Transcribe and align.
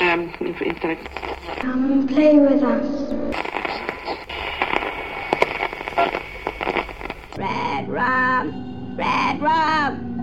um, 0.00 0.32
instead 0.40 0.98
of 0.98 1.34
Come 1.60 1.92
and 1.92 2.08
play 2.08 2.38
with 2.38 2.62
us. 2.62 2.86
Red 7.36 7.88
rum! 7.88 8.96
Red 8.96 9.40
rum! 9.40 10.14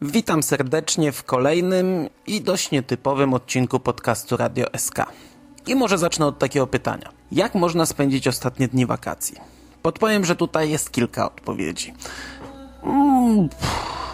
Witam 0.00 0.42
serdecznie 0.42 1.12
w 1.12 1.24
kolejnym 1.24 2.08
i 2.26 2.40
dość 2.40 2.70
nietypowym 2.70 3.34
odcinku 3.34 3.80
podcastu 3.80 4.36
Radio 4.36 4.66
SK. 4.76 5.06
I 5.66 5.74
może 5.74 5.98
zacznę 5.98 6.26
od 6.26 6.38
takiego 6.38 6.66
pytania. 6.66 7.10
Jak 7.32 7.54
można 7.54 7.86
spędzić 7.86 8.28
ostatnie 8.28 8.68
dni 8.68 8.86
wakacji? 8.86 9.36
Podpowiem, 9.82 10.24
że 10.24 10.36
tutaj 10.36 10.70
jest 10.70 10.92
kilka 10.92 11.26
odpowiedzi. 11.26 11.94
Mm, 12.82 13.48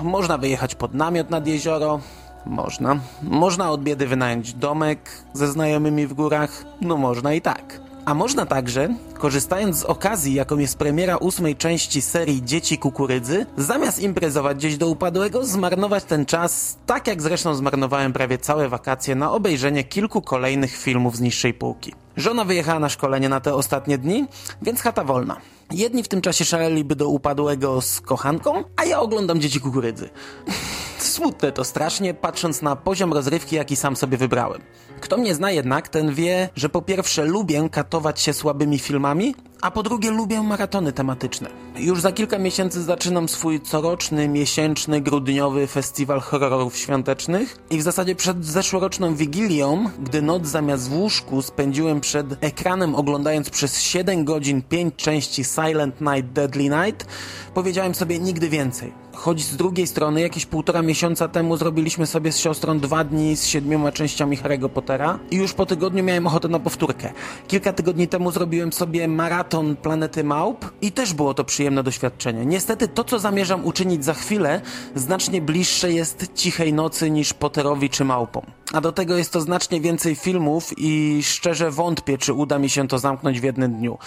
można 0.00 0.38
wyjechać 0.38 0.74
pod 0.74 0.95
namiot 0.95 1.30
nad 1.30 1.46
jezioro. 1.46 2.00
Można. 2.46 3.00
Można 3.23 3.70
od 3.70 3.82
biedy 3.82 4.06
wynająć 4.06 4.54
domek 4.54 5.10
ze 5.32 5.48
znajomymi 5.48 6.06
w 6.06 6.14
górach. 6.14 6.64
No 6.80 6.96
można 6.96 7.32
i 7.34 7.40
tak. 7.40 7.80
A 8.04 8.14
można 8.14 8.46
także, 8.46 8.88
korzystając 9.18 9.77
z 9.77 9.84
okazji, 9.84 10.34
jaką 10.34 10.59
jest 10.59 10.78
premiera 10.78 11.16
ósmej 11.16 11.56
części 11.56 12.02
serii 12.02 12.45
Dzieci 12.45 12.78
Kukurydzy, 12.78 13.46
zamiast 13.56 13.98
imprezować 13.98 14.56
gdzieś 14.56 14.76
do 14.76 14.88
upadłego, 14.88 15.45
zmarnować 15.45 16.04
ten 16.04 16.26
czas, 16.26 16.78
tak 16.86 17.06
jak 17.06 17.23
zresztą 17.23 17.54
zmarnowałem 17.54 18.12
prawie 18.12 18.38
całe 18.38 18.68
wakacje 18.68 19.14
na 19.14 19.32
obejrzenie 19.32 19.84
kilku 19.84 20.23
kolejnych 20.23 20.76
filmów 20.76 21.16
z 21.16 21.20
niższej 21.20 21.54
półki. 21.54 21.95
Żona 22.16 22.45
wyjechała 22.45 22.78
na 22.78 22.88
szkolenie 22.88 23.28
na 23.28 23.40
te 23.40 23.54
ostatnie 23.54 23.98
dni, 23.98 24.26
więc 24.62 24.80
chata 24.80 25.04
wolna. 25.04 25.37
Jedni 25.70 26.02
w 26.02 26.09
tym 26.09 26.21
czasie 26.21 26.45
szaleliby 26.45 26.96
do 26.96 27.09
upadłego 27.09 27.80
z 27.80 28.01
kochanką, 28.01 28.65
a 28.76 28.84
ja 28.84 29.01
oglądam 29.01 29.40
Dzieci 29.40 29.60
Kukurydzy. 29.60 30.10
Smutne 31.02 31.52
to 31.52 31.65
strasznie, 31.65 32.15
patrząc 32.15 32.62
na 32.62 32.76
poziom 32.76 33.12
rozrywki, 33.12 33.56
jaki 33.56 33.76
sam 33.76 33.96
sobie 33.96 34.16
wybrałem. 34.16 34.62
Kto 35.01 35.16
mnie 35.16 35.34
zna 35.34 35.51
jednak, 35.51 35.88
ten 35.88 36.15
wie, 36.15 36.48
że 36.56 36.68
po 36.68 36.82
pierwsze 36.82 37.24
lubię 37.24 37.68
katować 37.73 38.20
się 38.20 38.32
słabymi 38.32 38.79
filmami, 38.79 39.34
a 39.62 39.71
po 39.71 39.82
drugie 39.82 40.10
lubię 40.10 40.43
maratony 40.43 40.93
tematyczne. 40.93 41.51
Już 41.76 42.01
za 42.01 42.12
kilka 42.12 42.38
miesięcy 42.38 42.82
zaczynam 42.82 43.28
swój 43.28 43.60
coroczny, 43.60 44.28
miesięczny, 44.28 45.01
grudniowy 45.01 45.66
festiwal 45.66 46.21
horrorów 46.21 46.76
świątecznych 46.76 47.59
i 47.71 47.78
w 47.78 47.82
zasadzie 47.82 48.15
przed 48.15 48.45
zeszłoroczną 48.45 49.15
Wigilią, 49.15 49.84
gdy 49.98 50.23
noc 50.23 50.46
zamiast 50.46 50.88
w 50.88 50.93
łóżku 50.93 51.43
spędziłem 51.43 52.01
przed 52.01 52.45
ekranem 52.45 52.95
oglądając 52.95 53.51
przez 53.51 53.80
7 53.82 54.24
godzin 54.24 54.62
5 54.62 54.96
części 54.96 55.45
Silent 55.45 56.01
Night, 56.01 56.32
Deadly 56.32 56.71
Night, 56.84 57.06
powiedziałem 57.54 57.95
sobie 57.95 58.18
nigdy 58.18 58.48
więcej. 58.48 58.93
Choć 59.21 59.43
z 59.43 59.57
drugiej 59.57 59.87
strony 59.87 60.21
jakieś 60.21 60.46
półtora 60.46 60.82
miesiąca 60.82 61.29
temu 61.29 61.57
zrobiliśmy 61.57 62.07
sobie 62.07 62.32
z 62.32 62.38
siostrą 62.38 62.79
dwa 62.79 63.04
dni 63.04 63.37
z 63.37 63.46
siedmioma 63.46 63.93
częściami 63.93 64.38
Harry'ego 64.38 64.69
Pottera 64.69 65.19
i 65.31 65.37
już 65.37 65.53
po 65.53 65.66
tygodniu 65.66 66.04
miałem 66.04 66.27
ochotę 66.27 66.49
na 66.49 66.59
powtórkę. 66.59 67.12
Kilka 67.49 67.72
tygodni 67.72 68.09
temu 68.09 68.31
zrobiłem 68.31 68.72
sobie 68.72 69.09
maraton 69.09 69.77
Planety 69.77 70.25
Małp 70.25 70.72
i 70.82 70.93
też 70.93 71.15
było 71.15 71.34
to 71.34 71.44
przyjemne 71.44 71.82
doświadczenie. 71.82 72.47
Niestety 72.47 72.88
to, 72.88 73.04
co 73.04 73.19
zamierzam 73.19 73.65
uczynić 73.65 74.04
za 74.04 74.15
chwilę, 74.15 74.60
znacznie 74.94 75.41
bliższe 75.41 75.93
jest 75.93 76.34
Cichej 76.34 76.72
Nocy 76.72 77.10
niż 77.10 77.32
Potterowi 77.34 77.91
czy 77.91 78.05
Małpom. 78.05 78.44
A 78.72 78.81
do 78.81 78.93
tego 78.93 79.16
jest 79.16 79.32
to 79.32 79.41
znacznie 79.41 79.81
więcej 79.81 80.15
filmów 80.15 80.75
i 80.77 81.21
szczerze 81.22 81.71
wątpię, 81.71 82.19
czy 82.19 82.32
uda 82.32 82.59
mi 82.59 82.71
się 82.71 82.88
to 82.88 82.99
zamknąć 82.99 83.41
w 83.41 83.44
jednym 83.44 83.72
dniu. 83.72 83.99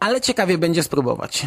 Ale 0.00 0.20
ciekawie 0.20 0.58
będzie 0.58 0.82
spróbować. 0.82 1.46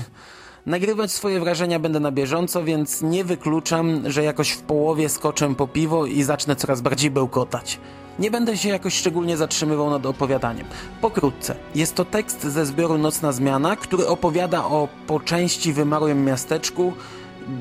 Nagrywać 0.67 1.11
swoje 1.11 1.39
wrażenia 1.39 1.79
będę 1.79 1.99
na 1.99 2.11
bieżąco, 2.11 2.63
więc 2.63 3.01
nie 3.01 3.23
wykluczam, 3.23 4.11
że 4.11 4.23
jakoś 4.23 4.49
w 4.51 4.61
połowie 4.61 5.09
skoczę 5.09 5.55
po 5.55 5.67
piwo 5.67 6.05
i 6.05 6.23
zacznę 6.23 6.55
coraz 6.55 6.81
bardziej 6.81 7.11
bełkotać. 7.11 7.79
Nie 8.19 8.31
będę 8.31 8.57
się 8.57 8.69
jakoś 8.69 8.93
szczególnie 8.93 9.37
zatrzymywał 9.37 9.89
nad 9.89 10.05
opowiadaniem. 10.05 10.67
Pokrótce, 11.01 11.55
jest 11.75 11.95
to 11.95 12.05
tekst 12.05 12.43
ze 12.43 12.65
zbioru 12.65 12.97
Nocna 12.97 13.31
Zmiana, 13.31 13.75
który 13.75 14.07
opowiada 14.07 14.65
o 14.65 14.87
po 15.07 15.19
części 15.19 15.73
wymarłym 15.73 16.25
miasteczku, 16.25 16.93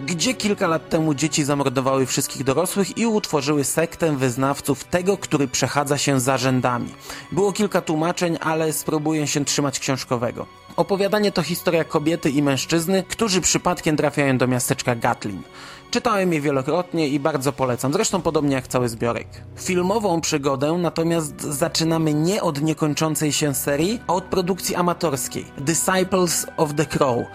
gdzie 0.06 0.34
kilka 0.34 0.66
lat 0.66 0.88
temu 0.88 1.14
dzieci 1.14 1.44
zamordowały 1.44 2.06
wszystkich 2.06 2.44
dorosłych 2.44 2.98
i 2.98 3.06
utworzyły 3.06 3.64
sektę 3.64 4.16
wyznawców 4.16 4.84
tego, 4.84 5.16
który 5.16 5.48
przechadza 5.48 5.98
się 5.98 6.20
za 6.20 6.38
rzędami. 6.38 6.88
Było 7.32 7.52
kilka 7.52 7.80
tłumaczeń, 7.80 8.38
ale 8.40 8.72
spróbuję 8.72 9.26
się 9.26 9.44
trzymać 9.44 9.78
książkowego. 9.78 10.65
Opowiadanie 10.76 11.32
to 11.32 11.42
historia 11.42 11.84
kobiety 11.84 12.30
i 12.30 12.42
mężczyzny, 12.42 13.04
którzy 13.08 13.40
przypadkiem 13.40 13.96
trafiają 13.96 14.38
do 14.38 14.46
miasteczka 14.46 14.94
Gatlin. 14.94 15.42
Czytałem 15.90 16.32
je 16.32 16.40
wielokrotnie 16.40 17.08
i 17.08 17.20
bardzo 17.20 17.52
polecam, 17.52 17.92
zresztą 17.92 18.22
podobnie 18.22 18.54
jak 18.54 18.68
cały 18.68 18.88
zbiorek. 18.88 19.28
Filmową 19.56 20.20
przygodę 20.20 20.72
natomiast 20.72 21.42
zaczynamy 21.42 22.14
nie 22.14 22.42
od 22.42 22.62
niekończącej 22.62 23.32
się 23.32 23.54
serii, 23.54 24.00
a 24.06 24.14
od 24.14 24.24
produkcji 24.24 24.74
amatorskiej 24.74 25.44
Disciples 25.58 26.46
of 26.56 26.74
the 26.74 26.86
Crow. 26.86 27.26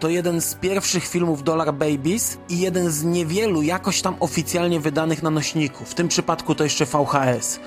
To 0.00 0.08
jeden 0.08 0.40
z 0.40 0.54
pierwszych 0.54 1.06
filmów 1.06 1.42
Dollar 1.42 1.74
Babies 1.74 2.38
i 2.48 2.58
jeden 2.58 2.90
z 2.90 3.04
niewielu 3.04 3.62
jakoś 3.62 4.02
tam 4.02 4.16
oficjalnie 4.20 4.80
wydanych 4.80 5.22
na 5.22 5.30
nośniku. 5.30 5.84
W 5.84 5.94
tym 5.94 6.08
przypadku 6.08 6.54
to 6.54 6.64
jeszcze 6.64 6.86
VHS. 6.86 7.60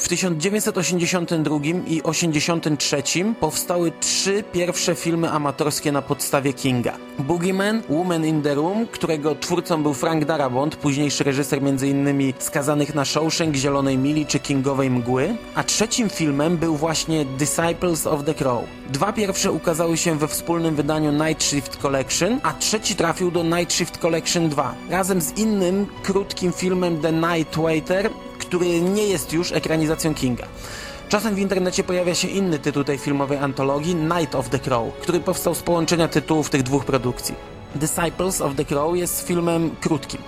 W 0.00 0.08
1982 0.08 1.56
i 1.86 2.02
1983 2.02 3.02
powstały 3.40 3.92
trzy 4.00 4.44
pierwsze 4.52 4.94
filmy 4.94 5.30
amatorskie 5.30 5.92
na 5.92 6.02
podstawie 6.02 6.52
Kinga. 6.52 6.96
Boogeyman, 7.18 7.82
Woman 7.88 8.26
in 8.26 8.42
the 8.42 8.54
Room, 8.54 8.86
którego 8.86 9.34
twórcą 9.34 9.82
był 9.82 9.94
Frank 9.94 10.24
Darabont, 10.24 10.76
późniejszy 10.76 11.24
reżyser 11.24 11.58
m.in. 11.58 12.32
skazanych 12.38 12.94
na 12.94 13.04
Shawshank, 13.04 13.54
Zielonej 13.54 13.98
Mili 13.98 14.26
czy 14.26 14.38
Kingowej 14.38 14.90
Mgły, 14.90 15.36
a 15.54 15.64
trzecim 15.64 16.08
filmem 16.08 16.56
był 16.56 16.76
właśnie 16.76 17.24
Disciples 17.24 18.06
of 18.06 18.24
the 18.24 18.34
Crow. 18.34 18.64
Dwa 18.92 19.12
pierwsze 19.12 19.52
ukazały 19.52 19.96
się 19.96 20.18
we 20.18 20.28
wspólnym 20.28 20.74
wydaniu 20.74 21.12
Night 21.12 21.44
Shift 21.44 21.76
Collection, 21.76 22.40
a 22.42 22.52
trzeci 22.52 22.94
trafił 22.94 23.30
do 23.30 23.42
Night 23.42 23.72
Shift 23.72 23.98
Collection 23.98 24.48
2, 24.48 24.74
razem 24.90 25.20
z 25.20 25.38
innym 25.38 25.86
krótkim 26.02 26.52
filmem 26.52 27.00
The 27.00 27.12
Night 27.12 27.56
Waiter, 27.56 28.10
który 28.50 28.80
nie 28.80 29.06
jest 29.06 29.32
już 29.32 29.52
ekranizacją 29.52 30.14
Kinga. 30.14 30.46
Czasem 31.08 31.34
w 31.34 31.38
internecie 31.38 31.84
pojawia 31.84 32.14
się 32.14 32.28
inny 32.28 32.58
tytuł 32.58 32.84
tej 32.84 32.98
filmowej 32.98 33.38
antologii, 33.38 33.94
Night 33.94 34.34
of 34.34 34.48
the 34.48 34.58
Crow, 34.58 34.94
który 34.94 35.20
powstał 35.20 35.54
z 35.54 35.62
połączenia 35.62 36.08
tytułów 36.08 36.50
tych 36.50 36.62
dwóch 36.62 36.84
produkcji. 36.84 37.34
Disciples 37.74 38.40
of 38.40 38.54
the 38.54 38.64
Crow 38.64 38.96
jest 38.96 39.26
filmem 39.26 39.76
krótkim. 39.80 40.20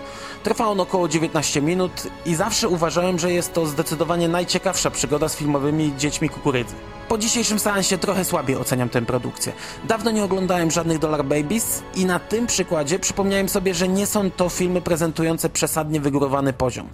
Trwa 0.42 0.66
on 0.66 0.80
około 0.80 1.08
19 1.08 1.62
minut 1.62 1.92
i 2.26 2.34
zawsze 2.34 2.68
uważałem, 2.68 3.18
że 3.18 3.32
jest 3.32 3.52
to 3.52 3.66
zdecydowanie 3.66 4.28
najciekawsza 4.28 4.90
przygoda 4.90 5.28
z 5.28 5.36
filmowymi 5.36 5.92
dziećmi 5.98 6.28
kukurydzy. 6.28 6.74
Po 7.12 7.18
dzisiejszym 7.18 7.58
seansie 7.58 7.98
trochę 7.98 8.24
słabiej 8.24 8.56
oceniam 8.56 8.88
tę 8.88 9.02
produkcję. 9.02 9.52
Dawno 9.84 10.10
nie 10.10 10.24
oglądałem 10.24 10.70
żadnych 10.70 10.98
Dollar 10.98 11.24
Babies 11.24 11.82
i 11.94 12.04
na 12.04 12.18
tym 12.18 12.46
przykładzie 12.46 12.98
przypomniałem 12.98 13.48
sobie, 13.48 13.74
że 13.74 13.88
nie 13.88 14.06
są 14.06 14.30
to 14.30 14.48
filmy 14.48 14.80
prezentujące 14.80 15.48
przesadnie 15.48 16.00
wygórowany 16.00 16.52
poziom. 16.52 16.88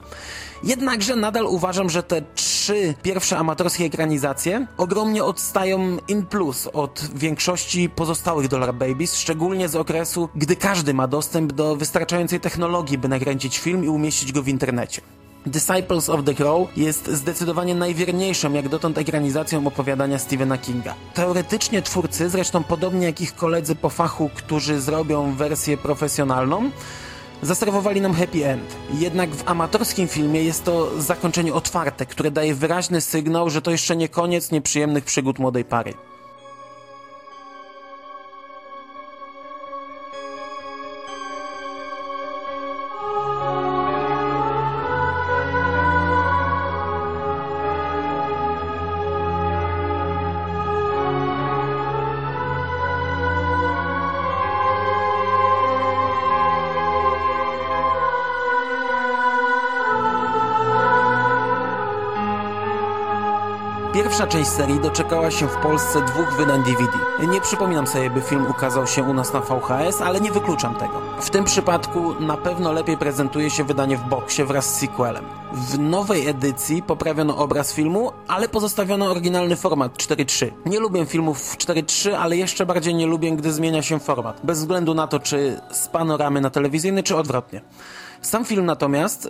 Jednakże 0.64 1.16
nadal 1.16 1.46
uważam, 1.46 1.90
że 1.90 2.02
te 2.02 2.22
trzy 2.34 2.94
pierwsze 3.02 3.38
amatorskie 3.38 3.84
ekranizacje 3.84 4.66
ogromnie 4.76 5.24
odstają 5.24 5.96
in 6.08 6.26
plus 6.26 6.68
od 6.72 7.10
większości 7.14 7.88
pozostałych 7.88 8.48
Dollar 8.48 8.74
Babies, 8.74 9.16
szczególnie 9.16 9.68
z 9.68 9.76
okresu, 9.76 10.28
gdy 10.34 10.56
każdy 10.56 10.94
ma 10.94 11.08
dostęp 11.08 11.52
do 11.52 11.76
wystarczającej 11.76 12.40
technologii, 12.40 12.98
by 12.98 13.08
nakręcić 13.08 13.58
film 13.58 13.84
i 13.84 13.88
umieścić 13.88 14.32
go 14.32 14.42
w 14.42 14.48
internecie. 14.48 15.02
Disciples 15.46 16.08
of 16.08 16.24
the 16.24 16.34
Crow 16.34 16.68
jest 16.76 17.06
zdecydowanie 17.06 17.74
najwierniejszą 17.74 18.52
jak 18.52 18.68
dotąd 18.68 18.98
ekranizacją 18.98 19.66
opowiadania 19.66 20.18
Stephena 20.18 20.58
Kinga. 20.58 20.94
Teoretycznie 21.14 21.82
twórcy, 21.82 22.30
zresztą 22.30 22.64
podobnie 22.64 23.06
jak 23.06 23.20
ich 23.20 23.34
koledzy 23.34 23.74
po 23.74 23.88
fachu, 23.88 24.30
którzy 24.34 24.80
zrobią 24.80 25.34
wersję 25.34 25.76
profesjonalną, 25.76 26.70
zaserwowali 27.42 28.00
nam 28.00 28.14
happy 28.14 28.46
end. 28.46 28.76
Jednak 28.92 29.30
w 29.30 29.48
amatorskim 29.48 30.08
filmie 30.08 30.42
jest 30.42 30.64
to 30.64 31.00
zakończenie 31.00 31.54
otwarte, 31.54 32.06
które 32.06 32.30
daje 32.30 32.54
wyraźny 32.54 33.00
sygnał, 33.00 33.50
że 33.50 33.62
to 33.62 33.70
jeszcze 33.70 33.96
nie 33.96 34.08
koniec 34.08 34.50
nieprzyjemnych 34.50 35.04
przygód 35.04 35.38
młodej 35.38 35.64
pary. 35.64 35.94
Pierwsza 63.98 64.26
część 64.26 64.50
serii 64.50 64.80
doczekała 64.80 65.30
się 65.30 65.48
w 65.48 65.56
Polsce 65.56 66.02
dwóch 66.02 66.32
wydań 66.36 66.62
DVD. 66.62 66.92
Nie 67.32 67.40
przypominam 67.40 67.86
sobie, 67.86 68.10
by 68.10 68.20
film 68.20 68.46
ukazał 68.50 68.86
się 68.86 69.02
u 69.02 69.14
nas 69.14 69.32
na 69.32 69.40
VHS, 69.40 70.00
ale 70.00 70.20
nie 70.20 70.32
wykluczam 70.32 70.74
tego. 70.74 71.00
W 71.20 71.30
tym 71.30 71.44
przypadku 71.44 72.14
na 72.20 72.36
pewno 72.36 72.72
lepiej 72.72 72.96
prezentuje 72.96 73.50
się 73.50 73.64
wydanie 73.64 73.96
w 73.96 74.08
boksie 74.08 74.44
wraz 74.44 74.74
z 74.74 74.78
sequelem. 74.78 75.24
W 75.52 75.78
nowej 75.78 76.28
edycji 76.28 76.82
poprawiono 76.82 77.36
obraz 77.36 77.72
filmu, 77.72 78.12
ale 78.28 78.48
pozostawiono 78.48 79.10
oryginalny 79.10 79.56
format 79.56 79.96
4.3. 79.96 80.50
Nie 80.66 80.80
lubię 80.80 81.06
filmów 81.06 81.40
w 81.40 81.56
4.3, 81.56 82.12
ale 82.12 82.36
jeszcze 82.36 82.66
bardziej 82.66 82.94
nie 82.94 83.06
lubię, 83.06 83.32
gdy 83.32 83.52
zmienia 83.52 83.82
się 83.82 84.00
format, 84.00 84.40
bez 84.44 84.58
względu 84.58 84.94
na 84.94 85.06
to, 85.06 85.18
czy 85.20 85.60
z 85.72 85.88
panoramy 85.88 86.40
na 86.40 86.50
telewizyjny, 86.50 87.02
czy 87.02 87.16
odwrotnie. 87.16 87.60
Sam 88.22 88.44
film 88.44 88.66
natomiast, 88.66 89.28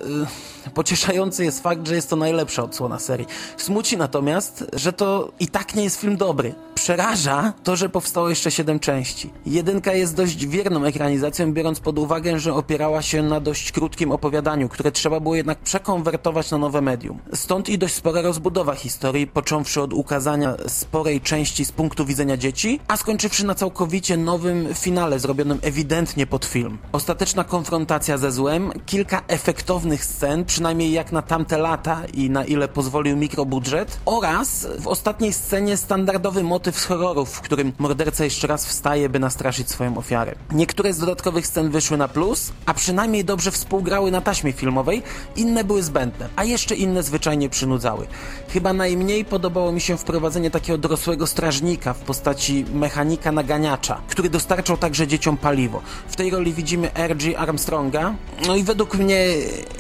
yy, 0.64 0.70
pocieszający 0.70 1.44
jest 1.44 1.62
fakt, 1.62 1.86
że 1.88 1.94
jest 1.94 2.10
to 2.10 2.16
najlepsza 2.16 2.62
odsłona 2.62 2.98
serii. 2.98 3.26
Smuci 3.56 3.96
natomiast, 3.96 4.64
że 4.72 4.92
to 4.92 5.32
i 5.40 5.48
tak 5.48 5.74
nie 5.74 5.84
jest 5.84 6.00
film 6.00 6.16
dobry. 6.16 6.54
Przeraża 6.78 7.52
to, 7.64 7.76
że 7.76 7.88
powstało 7.88 8.28
jeszcze 8.28 8.50
siedem 8.50 8.80
części. 8.80 9.30
Jedynka 9.46 9.92
jest 9.92 10.16
dość 10.16 10.46
wierną 10.46 10.84
ekranizacją, 10.84 11.52
biorąc 11.52 11.80
pod 11.80 11.98
uwagę, 11.98 12.38
że 12.38 12.54
opierała 12.54 13.02
się 13.02 13.22
na 13.22 13.40
dość 13.40 13.72
krótkim 13.72 14.12
opowiadaniu, 14.12 14.68
które 14.68 14.92
trzeba 14.92 15.20
było 15.20 15.34
jednak 15.34 15.58
przekonwertować 15.58 16.50
na 16.50 16.58
nowe 16.58 16.80
medium. 16.80 17.18
Stąd 17.34 17.68
i 17.68 17.78
dość 17.78 17.94
spora 17.94 18.22
rozbudowa 18.22 18.74
historii, 18.74 19.26
począwszy 19.26 19.82
od 19.82 19.92
ukazania 19.92 20.54
sporej 20.66 21.20
części 21.20 21.64
z 21.64 21.72
punktu 21.72 22.04
widzenia 22.04 22.36
dzieci, 22.36 22.80
a 22.88 22.96
skończywszy 22.96 23.46
na 23.46 23.54
całkowicie 23.54 24.16
nowym 24.16 24.74
finale, 24.74 25.18
zrobionym 25.18 25.58
ewidentnie 25.62 26.26
pod 26.26 26.44
film. 26.44 26.78
Ostateczna 26.92 27.44
konfrontacja 27.44 28.18
ze 28.18 28.32
złem, 28.32 28.72
kilka 28.86 29.22
efektownych 29.28 30.04
scen, 30.04 30.44
przynajmniej 30.44 30.92
jak 30.92 31.12
na 31.12 31.22
tamte 31.22 31.58
lata 31.58 32.02
i 32.14 32.30
na 32.30 32.44
ile 32.44 32.68
pozwolił 32.68 33.16
mikrobudżet, 33.16 34.00
oraz 34.04 34.66
w 34.78 34.86
ostatniej 34.86 35.32
scenie 35.32 35.76
standardowy 35.76 36.42
motyw 36.42 36.67
z 36.76 36.84
horrorów, 36.84 37.30
w 37.30 37.40
którym 37.40 37.72
morderca 37.78 38.24
jeszcze 38.24 38.46
raz 38.46 38.66
wstaje, 38.66 39.08
by 39.08 39.18
nastraszyć 39.18 39.70
swoją 39.70 39.98
ofiarę. 39.98 40.34
Niektóre 40.52 40.92
z 40.92 40.98
dodatkowych 40.98 41.46
scen 41.46 41.70
wyszły 41.70 41.96
na 41.96 42.08
plus, 42.08 42.52
a 42.66 42.74
przynajmniej 42.74 43.24
dobrze 43.24 43.50
współgrały 43.50 44.10
na 44.10 44.20
taśmie 44.20 44.52
filmowej, 44.52 45.02
inne 45.36 45.64
były 45.64 45.82
zbędne, 45.82 46.28
a 46.36 46.44
jeszcze 46.44 46.74
inne 46.74 47.02
zwyczajnie 47.02 47.48
przynudzały. 47.48 48.06
Chyba 48.48 48.72
najmniej 48.72 49.24
podobało 49.24 49.72
mi 49.72 49.80
się 49.80 49.96
wprowadzenie 49.96 50.50
takiego 50.50 50.78
dorosłego 50.78 51.26
strażnika 51.26 51.94
w 51.94 51.98
postaci 51.98 52.64
mechanika 52.74 53.32
naganiacza, 53.32 54.00
który 54.08 54.30
dostarczał 54.30 54.76
także 54.76 55.06
dzieciom 55.06 55.36
paliwo. 55.36 55.82
W 56.08 56.16
tej 56.16 56.30
roli 56.30 56.52
widzimy 56.52 56.94
R.G. 56.94 57.38
Armstronga, 57.38 58.14
no 58.46 58.56
i 58.56 58.62
według 58.62 58.94
mnie 58.94 59.26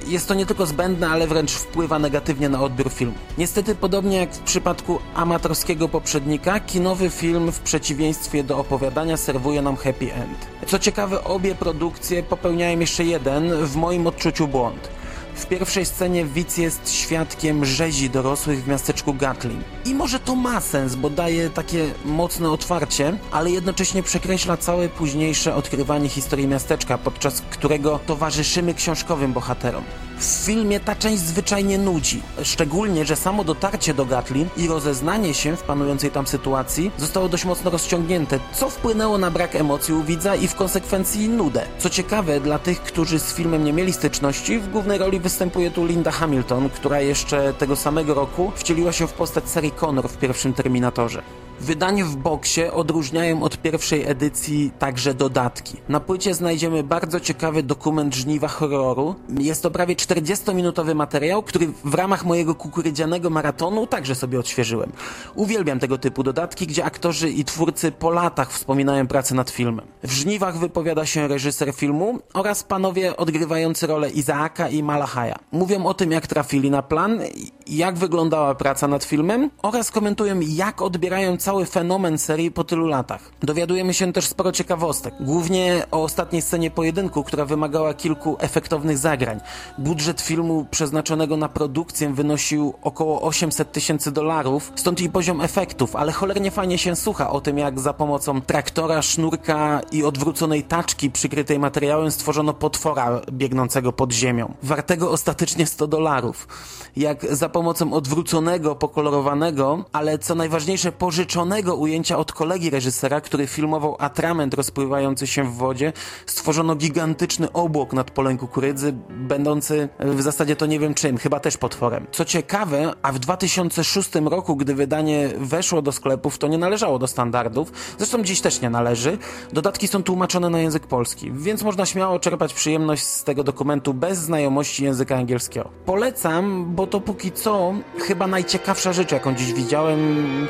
jest 0.06 0.28
to 0.28 0.34
nie 0.34 0.46
tylko 0.46 0.66
zbędne, 0.66 1.08
ale 1.08 1.26
wręcz 1.26 1.52
wpływa 1.52 1.98
negatywnie 1.98 2.48
na 2.48 2.62
odbiór 2.62 2.90
filmu. 2.90 3.14
Niestety, 3.38 3.74
podobnie 3.74 4.16
jak 4.16 4.34
w 4.34 4.38
przypadku 4.38 4.98
amatorskiego 5.14 5.88
poprzednika, 5.88 6.60
kinowy 6.78 7.10
film 7.10 7.52
w 7.52 7.60
przeciwieństwie 7.60 8.44
do 8.44 8.58
opowiadania 8.58 9.16
serwuje 9.16 9.62
nam 9.62 9.76
happy 9.76 10.14
end. 10.14 10.46
Co 10.66 10.78
ciekawe, 10.78 11.24
obie 11.24 11.54
produkcje 11.54 12.22
popełniają 12.22 12.78
jeszcze 12.78 13.04
jeden, 13.04 13.66
w 13.66 13.76
moim 13.76 14.06
odczuciu, 14.06 14.48
błąd. 14.48 14.97
W 15.38 15.46
pierwszej 15.46 15.86
scenie 15.86 16.24
widz 16.24 16.56
jest 16.56 16.92
świadkiem 16.92 17.64
rzezi 17.64 18.10
dorosłych 18.10 18.64
w 18.64 18.68
miasteczku 18.68 19.14
Gatlin. 19.14 19.62
I 19.84 19.94
może 19.94 20.20
to 20.20 20.34
ma 20.34 20.60
sens, 20.60 20.94
bo 20.94 21.10
daje 21.10 21.50
takie 21.50 21.90
mocne 22.04 22.50
otwarcie, 22.50 23.18
ale 23.30 23.50
jednocześnie 23.50 24.02
przekreśla 24.02 24.56
całe 24.56 24.88
późniejsze 24.88 25.54
odkrywanie 25.54 26.08
historii 26.08 26.48
miasteczka, 26.48 26.98
podczas 26.98 27.40
którego 27.50 28.00
towarzyszymy 28.06 28.74
książkowym 28.74 29.32
bohaterom. 29.32 29.84
W 30.18 30.24
filmie 30.24 30.80
ta 30.80 30.96
część 30.96 31.22
zwyczajnie 31.22 31.78
nudzi. 31.78 32.22
Szczególnie, 32.42 33.04
że 33.04 33.16
samo 33.16 33.44
dotarcie 33.44 33.94
do 33.94 34.04
Gatlin 34.04 34.48
i 34.56 34.68
rozeznanie 34.68 35.34
się 35.34 35.56
w 35.56 35.62
panującej 35.62 36.10
tam 36.10 36.26
sytuacji 36.26 36.90
zostało 36.98 37.28
dość 37.28 37.44
mocno 37.44 37.70
rozciągnięte, 37.70 38.38
co 38.52 38.70
wpłynęło 38.70 39.18
na 39.18 39.30
brak 39.30 39.56
emocji 39.56 39.94
u 39.94 40.02
widza 40.02 40.34
i 40.34 40.48
w 40.48 40.54
konsekwencji 40.54 41.28
nudę. 41.28 41.66
Co 41.78 41.90
ciekawe, 41.90 42.40
dla 42.40 42.58
tych, 42.58 42.82
którzy 42.82 43.18
z 43.18 43.34
filmem 43.34 43.64
nie 43.64 43.72
mieli 43.72 43.92
styczności, 43.92 44.58
w 44.58 44.70
głównej 44.70 44.98
roli 44.98 45.20
występuje 45.28 45.70
tu 45.70 45.86
Linda 45.86 46.10
Hamilton, 46.10 46.70
która 46.70 47.00
jeszcze 47.00 47.54
tego 47.54 47.76
samego 47.76 48.14
roku 48.14 48.52
wcieliła 48.54 48.92
się 48.92 49.06
w 49.06 49.12
postać 49.12 49.48
Sarah 49.48 49.74
Connor 49.74 50.08
w 50.08 50.18
pierwszym 50.18 50.54
Terminatorze. 50.54 51.22
Wydanie 51.60 52.04
w 52.04 52.16
boksie 52.16 52.62
odróżniają 52.72 53.42
od 53.42 53.62
pierwszej 53.62 54.06
edycji 54.06 54.70
także 54.78 55.14
dodatki. 55.14 55.76
Na 55.88 56.00
płycie 56.00 56.34
znajdziemy 56.34 56.82
bardzo 56.82 57.20
ciekawy 57.20 57.62
dokument 57.62 58.14
żniwa 58.14 58.48
horroru. 58.48 59.14
Jest 59.38 59.62
to 59.62 59.70
prawie 59.70 59.94
40-minutowy 59.94 60.94
materiał, 60.94 61.42
który 61.42 61.68
w 61.84 61.94
ramach 61.94 62.24
mojego 62.24 62.54
kukurydzianego 62.54 63.30
maratonu 63.30 63.86
także 63.86 64.14
sobie 64.14 64.38
odświeżyłem. 64.40 64.92
Uwielbiam 65.34 65.78
tego 65.78 65.98
typu 65.98 66.22
dodatki, 66.22 66.66
gdzie 66.66 66.84
aktorzy 66.84 67.30
i 67.30 67.44
twórcy 67.44 67.92
po 67.92 68.10
latach 68.10 68.52
wspominają 68.52 69.06
pracę 69.06 69.34
nad 69.34 69.50
filmem. 69.50 69.86
W 70.02 70.12
żniwach 70.12 70.58
wypowiada 70.58 71.06
się 71.06 71.28
reżyser 71.28 71.72
filmu 71.72 72.18
oraz 72.34 72.62
panowie 72.62 73.16
odgrywający 73.16 73.86
rolę 73.86 74.10
Izaaka 74.10 74.68
i 74.68 74.82
Malachaja. 74.82 75.36
Mówią 75.52 75.86
o 75.86 75.94
tym, 75.94 76.12
jak 76.12 76.26
trafili 76.26 76.70
na 76.70 76.82
plan, 76.82 77.20
jak 77.66 77.98
wyglądała 77.98 78.54
praca 78.54 78.88
nad 78.88 79.04
filmem 79.04 79.50
oraz 79.62 79.90
komentują, 79.90 80.40
jak 80.40 80.82
odbierają 80.82 81.36
cały 81.48 81.66
fenomen 81.66 82.18
serii 82.18 82.50
po 82.50 82.64
tylu 82.64 82.86
latach. 82.86 83.30
Dowiadujemy 83.42 83.94
się 83.94 84.12
też 84.12 84.26
sporo 84.26 84.52
ciekawostek, 84.52 85.14
głównie 85.20 85.84
o 85.90 86.02
ostatniej 86.02 86.42
scenie 86.42 86.70
pojedynku, 86.70 87.24
która 87.24 87.44
wymagała 87.44 87.94
kilku 87.94 88.36
efektownych 88.40 88.98
zagrań. 88.98 89.40
Budżet 89.78 90.20
filmu 90.20 90.66
przeznaczonego 90.70 91.36
na 91.36 91.48
produkcję 91.48 92.14
wynosił 92.14 92.74
około 92.82 93.22
800 93.22 93.72
tysięcy 93.72 94.12
dolarów, 94.12 94.72
stąd 94.76 95.00
i 95.00 95.10
poziom 95.10 95.40
efektów, 95.40 95.96
ale 95.96 96.12
cholernie 96.12 96.50
fajnie 96.50 96.78
się 96.78 96.96
słucha 96.96 97.30
o 97.30 97.40
tym, 97.40 97.58
jak 97.58 97.80
za 97.80 97.92
pomocą 97.92 98.40
traktora, 98.40 99.02
sznurka 99.02 99.80
i 99.92 100.04
odwróconej 100.04 100.62
taczki 100.62 101.10
przykrytej 101.10 101.58
materiałem 101.58 102.10
stworzono 102.10 102.54
potwora 102.54 103.20
biegnącego 103.32 103.92
pod 103.92 104.12
ziemią, 104.12 104.54
wartego 104.62 105.10
ostatecznie 105.10 105.66
100 105.66 105.86
dolarów. 105.86 106.48
Jak 106.96 107.36
za 107.36 107.48
pomocą 107.48 107.92
odwróconego, 107.92 108.74
pokolorowanego, 108.74 109.84
ale 109.92 110.18
co 110.18 110.34
najważniejsze 110.34 110.92
pożyczonego 110.92 111.37
ujęcia 111.74 112.18
od 112.18 112.32
kolegi 112.32 112.70
reżysera, 112.70 113.20
który 113.20 113.46
filmował 113.46 113.96
atrament 113.98 114.54
rozpływający 114.54 115.26
się 115.26 115.44
w 115.44 115.54
wodzie, 115.54 115.92
stworzono 116.26 116.74
gigantyczny 116.74 117.52
obłok 117.52 117.92
nad 117.92 118.10
polem 118.10 118.38
kukurydzy, 118.38 118.94
będący 119.10 119.88
w 119.98 120.22
zasadzie 120.22 120.56
to 120.56 120.66
nie 120.66 120.78
wiem 120.78 120.94
czym, 120.94 121.18
chyba 121.18 121.40
też 121.40 121.56
potworem. 121.56 122.06
Co 122.12 122.24
ciekawe, 122.24 122.92
a 123.02 123.12
w 123.12 123.18
2006 123.18 124.10
roku, 124.14 124.56
gdy 124.56 124.74
wydanie 124.74 125.30
weszło 125.38 125.82
do 125.82 125.92
sklepów, 125.92 126.38
to 126.38 126.48
nie 126.48 126.58
należało 126.58 126.98
do 126.98 127.06
standardów, 127.06 127.72
zresztą 127.98 128.22
dziś 128.22 128.40
też 128.40 128.60
nie 128.60 128.70
należy. 128.70 129.18
Dodatki 129.52 129.88
są 129.88 130.02
tłumaczone 130.02 130.50
na 130.50 130.60
język 130.60 130.86
polski, 130.86 131.32
więc 131.32 131.62
można 131.62 131.86
śmiało 131.86 132.20
czerpać 132.20 132.54
przyjemność 132.54 133.02
z 133.02 133.24
tego 133.24 133.44
dokumentu 133.44 133.94
bez 133.94 134.18
znajomości 134.18 134.84
języka 134.84 135.16
angielskiego. 135.16 135.70
Polecam, 135.86 136.74
bo 136.74 136.86
to 136.86 137.00
póki 137.00 137.32
co 137.32 137.74
chyba 137.98 138.26
najciekawsza 138.26 138.92
rzecz, 138.92 139.12
jaką 139.12 139.34
dziś 139.34 139.52
widziałem, 139.52 139.98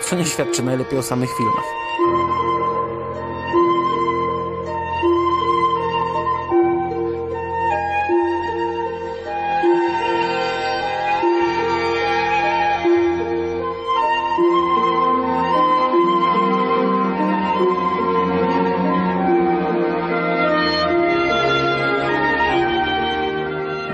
co 0.02 0.16
nie 0.16 0.24
świadczy 0.24 0.62
najlepiej 0.62 0.77
o 0.98 1.02
samych 1.02 1.30
filmach. 1.36 1.64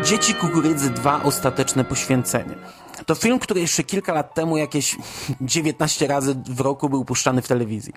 Dzieci 0.05 0.35
Kukurydzy 0.35 0.91
2 0.91 1.23
Ostateczne 1.23 1.85
Poświęcenie. 1.85 2.55
To 3.07 3.15
film, 3.15 3.39
który 3.39 3.61
jeszcze 3.61 3.85
kilka 3.85 4.13
lat 4.15 4.35
temu 4.35 4.57
jakieś 4.57 4.97
19 5.41 6.07
razy 6.07 6.35
w 6.47 6.61
roku 6.61 6.89
był 6.89 7.05
puszczany 7.05 7.43
w 7.43 7.49
telewizji. 7.49 7.93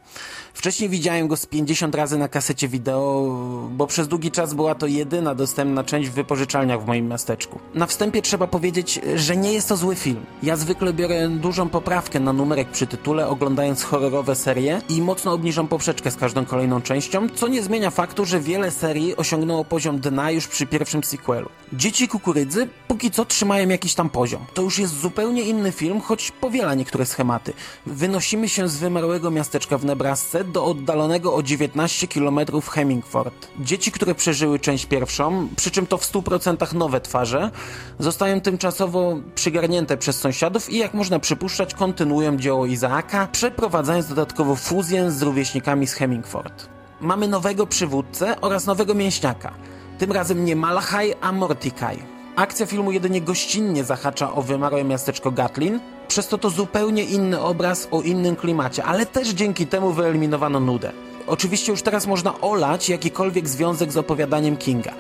Wcześniej 0.54 0.90
widziałem 0.90 1.28
go 1.28 1.38
z 1.38 1.46
50 1.46 1.96
razy 1.96 2.18
na 2.18 2.28
kasecie 2.28 2.68
wideo, 2.68 3.30
bo 3.72 3.88
przez 3.88 4.08
długi 4.08 4.32
czas 4.32 4.54
była 4.54 4.76
to 4.76 4.88
jedyna 4.88 5.36
dostępna 5.36 5.84
część 5.84 6.10
w 6.10 6.14
wypożyczalniach 6.14 6.84
w 6.84 6.86
moim 6.86 7.08
miasteczku. 7.08 7.60
Na 7.74 7.86
wstępie 7.86 8.22
trzeba 8.22 8.48
powiedzieć, 8.48 9.00
że 9.16 9.38
nie 9.38 9.54
jest 9.54 9.70
to 9.70 9.78
zły 9.78 9.96
film. 9.96 10.26
Ja 10.44 10.56
zwykle 10.56 10.94
biorę 10.94 11.30
dużą 11.30 11.70
poprawkę 11.70 12.20
na 12.20 12.34
numerek 12.34 12.70
przy 12.70 12.88
tytule, 12.88 13.28
oglądając 13.28 13.84
horrorowe 13.84 14.36
serie 14.36 14.82
i 14.90 15.02
mocno 15.02 15.34
obniżam 15.34 15.68
poprzeczkę 15.68 16.12
z 16.12 16.16
każdą 16.16 16.46
kolejną 16.46 16.82
częścią, 16.82 17.30
co 17.36 17.48
nie 17.48 17.64
zmienia 17.64 17.90
faktu, 17.92 18.26
że 18.26 18.40
wiele 18.40 18.72
serii 18.72 19.16
osiągnęło 19.16 19.66
poziom 19.66 20.00
dna 20.00 20.32
już 20.32 20.48
przy 20.48 20.66
pierwszym 20.66 21.04
sequelu. 21.04 21.50
Dzieci 21.74 22.08
Kukurydzy 22.08 22.68
póki 22.88 23.12
co 23.12 23.26
trzymają 23.26 23.70
jakiś 23.70 23.94
tam 23.94 24.10
poziom. 24.10 24.46
To 24.54 24.62
już 24.62 24.80
jest 24.80 24.97
zupełnie 24.98 25.42
inny 25.42 25.72
film, 25.72 26.02
choć 26.02 26.32
powiela 26.32 26.74
niektóre 26.74 27.06
schematy. 27.06 27.54
Wynosimy 27.86 28.50
się 28.50 28.70
z 28.70 28.78
wymarłego 28.78 29.32
miasteczka 29.32 29.78
w 29.78 29.86
Nebrasce 29.86 30.44
do 30.44 30.66
oddalonego 30.66 31.36
o 31.36 31.44
19 31.44 32.08
km 32.08 32.40
Hemingford. 32.72 33.48
Dzieci, 33.60 33.92
które 33.92 34.16
przeżyły 34.16 34.60
część 34.60 34.86
pierwszą, 34.86 35.48
przy 35.56 35.72
czym 35.72 35.88
to 35.88 35.98
w 35.98 36.12
100% 36.12 36.74
nowe 36.74 37.02
twarze, 37.02 37.52
zostają 38.00 38.42
tymczasowo 38.42 39.16
przygarnięte 39.36 39.98
przez 39.98 40.20
sąsiadów 40.20 40.70
i 40.70 40.78
jak 40.78 40.94
można 40.94 41.20
przypuszczać 41.20 41.74
kontynuują 41.74 42.38
dzieło 42.38 42.66
Izaaka, 42.66 43.28
przeprowadzając 43.32 44.08
dodatkowo 44.08 44.56
fuzję 44.56 45.12
z 45.12 45.22
rówieśnikami 45.22 45.88
z 45.88 45.94
Hemingford. 45.94 46.70
Mamy 47.02 47.28
nowego 47.28 47.68
przywódcę 47.68 48.42
oraz 48.42 48.66
nowego 48.66 48.94
mięśniaka. 48.94 49.54
Tym 49.98 50.12
razem 50.12 50.46
nie 50.46 50.56
Malachaj, 50.56 51.14
a 51.22 51.32
Mortikaj. 51.32 52.17
Akcja 52.38 52.66
filmu 52.66 52.92
jedynie 52.92 53.22
gościnnie 53.22 53.84
zahacza 53.84 54.34
o 54.34 54.42
wymarłe 54.42 54.84
miasteczko 54.84 55.32
Gatlin, 55.32 55.80
przez 56.08 56.28
to 56.28 56.38
to 56.38 56.50
zupełnie 56.50 57.04
inny 57.04 57.40
obraz 57.42 57.88
o 57.92 58.02
innym 58.02 58.36
klimacie, 58.36 58.84
ale 58.84 59.06
też 59.06 59.30
dzięki 59.30 59.68
temu 59.68 59.92
wyeliminowano 59.92 60.60
nudę. 60.60 60.92
Oczywiście 61.28 61.72
już 61.72 61.82
teraz 61.82 62.08
można 62.08 62.42
olać 62.42 62.90
jakikolwiek 62.90 63.50
związek 63.50 63.92
z 63.92 63.98
opowiadaniem 63.98 64.58
Kinga. 64.58 64.94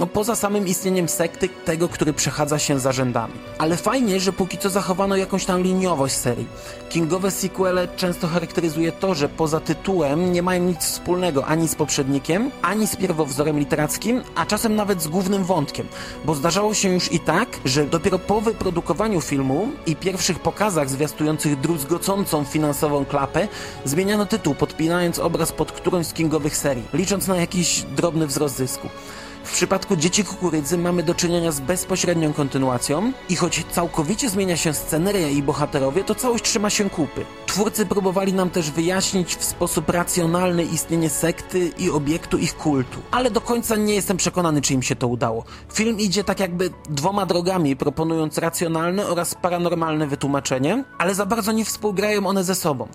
No, 0.00 0.06
poza 0.06 0.36
samym 0.36 0.68
istnieniem 0.68 1.08
sekty 1.08 1.48
tego, 1.64 1.88
który 1.88 2.12
przechadza 2.12 2.58
się 2.58 2.80
za 2.80 2.92
rzędami. 2.92 3.34
Ale 3.58 3.76
fajnie, 3.76 4.20
że 4.20 4.32
póki 4.32 4.58
co 4.58 4.70
zachowano 4.70 5.16
jakąś 5.16 5.44
tam 5.44 5.62
liniowość 5.62 6.14
serii. 6.14 6.46
Kingowe 6.88 7.30
sequele 7.30 7.88
często 7.96 8.26
charakteryzuje 8.28 8.92
to, 8.92 9.14
że 9.14 9.28
poza 9.28 9.60
tytułem 9.60 10.32
nie 10.32 10.42
mają 10.42 10.62
nic 10.64 10.80
wspólnego 10.80 11.46
ani 11.46 11.68
z 11.68 11.74
poprzednikiem, 11.74 12.50
ani 12.62 12.86
z 12.86 12.96
pierwowzorem 12.96 13.58
literackim, 13.58 14.22
a 14.34 14.46
czasem 14.46 14.76
nawet 14.76 15.02
z 15.02 15.08
głównym 15.08 15.44
wątkiem. 15.44 15.86
Bo 16.24 16.34
zdarzało 16.34 16.74
się 16.74 16.88
już 16.88 17.12
i 17.12 17.20
tak, 17.20 17.48
że 17.64 17.84
dopiero 17.84 18.18
po 18.18 18.40
wyprodukowaniu 18.40 19.20
filmu 19.20 19.68
i 19.86 19.96
pierwszych 19.96 20.38
pokazach 20.38 20.90
zwiastujących 20.90 21.60
druzgocącą 21.60 22.44
finansową 22.44 23.04
klapę 23.04 23.48
zmieniano 23.84 24.26
tytuł, 24.26 24.54
podpinając 24.54 25.18
obraz 25.18 25.52
pod 25.66 25.72
którąś 25.72 26.06
z 26.06 26.12
kingowych 26.12 26.56
serii, 26.56 26.84
licząc 26.92 27.26
na 27.26 27.36
jakiś 27.36 27.82
drobny 27.96 28.26
wzrost 28.26 28.56
zysku. 28.56 28.88
W 29.44 29.52
przypadku 29.52 29.96
Dzieci 29.96 30.24
Kukurydzy 30.24 30.78
mamy 30.78 31.02
do 31.02 31.14
czynienia 31.14 31.52
z 31.52 31.60
bezpośrednią 31.60 32.32
kontynuacją 32.32 33.12
i 33.28 33.36
choć 33.36 33.64
całkowicie 33.70 34.28
zmienia 34.30 34.56
się 34.56 34.74
sceneria 34.74 35.28
i 35.28 35.42
bohaterowie, 35.42 36.04
to 36.04 36.14
całość 36.14 36.44
trzyma 36.44 36.70
się 36.70 36.90
kupy. 36.90 37.24
Twórcy 37.46 37.86
próbowali 37.86 38.32
nam 38.32 38.50
też 38.50 38.70
wyjaśnić 38.70 39.36
w 39.36 39.44
sposób 39.44 39.88
racjonalny 39.88 40.64
istnienie 40.64 41.10
sekty 41.10 41.72
i 41.78 41.90
obiektu 41.90 42.38
ich 42.38 42.56
kultu, 42.56 43.00
ale 43.10 43.30
do 43.30 43.40
końca 43.40 43.76
nie 43.76 43.94
jestem 43.94 44.16
przekonany, 44.16 44.62
czy 44.62 44.74
im 44.74 44.82
się 44.82 44.96
to 44.96 45.08
udało. 45.08 45.44
Film 45.72 45.98
idzie 46.00 46.24
tak 46.24 46.40
jakby 46.40 46.70
dwoma 46.90 47.26
drogami, 47.26 47.76
proponując 47.76 48.38
racjonalne 48.38 49.06
oraz 49.06 49.34
paranormalne 49.34 50.06
wytłumaczenie, 50.06 50.84
ale 50.98 51.14
za 51.14 51.26
bardzo 51.26 51.52
nie 51.52 51.64
współgrają 51.64 52.26
one 52.26 52.44
ze 52.44 52.54
sobą. 52.54 52.88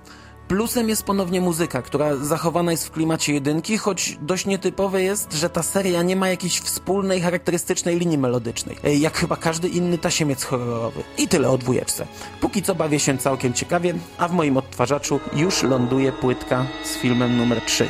Plusem 0.51 0.89
jest 0.89 1.03
ponownie 1.03 1.41
muzyka, 1.41 1.81
która 1.81 2.15
zachowana 2.15 2.72
jest 2.72 2.88
w 2.88 2.91
klimacie 2.91 3.34
jedynki, 3.34 3.77
choć 3.77 4.17
dość 4.22 4.46
nietypowe 4.46 5.03
jest, 5.03 5.34
że 5.34 5.50
ta 5.50 5.63
seria 5.63 6.01
nie 6.01 6.15
ma 6.15 6.29
jakiejś 6.29 6.60
wspólnej, 6.60 7.22
charakterystycznej 7.22 8.00
linii 8.00 8.17
melodycznej, 8.17 8.77
jak 9.00 9.17
chyba 9.17 9.36
każdy 9.36 9.67
inny 9.67 9.98
tasiemiec 9.98 10.43
horrorowy. 10.43 11.03
I 11.17 11.27
tyle 11.27 11.50
o 11.50 11.58
dwójeczce. 11.58 12.08
Póki 12.41 12.62
co 12.62 12.75
bawię 12.75 13.00
się 13.00 13.17
całkiem 13.17 13.53
ciekawie, 13.53 13.93
a 14.17 14.27
w 14.27 14.31
moim 14.34 14.58
odtwarzaczu 14.58 15.20
już 15.34 15.63
ląduje 15.63 16.12
płytka 16.12 16.65
z 16.84 16.98
filmem 16.98 17.38
numer 17.38 17.62
3. 17.62 17.89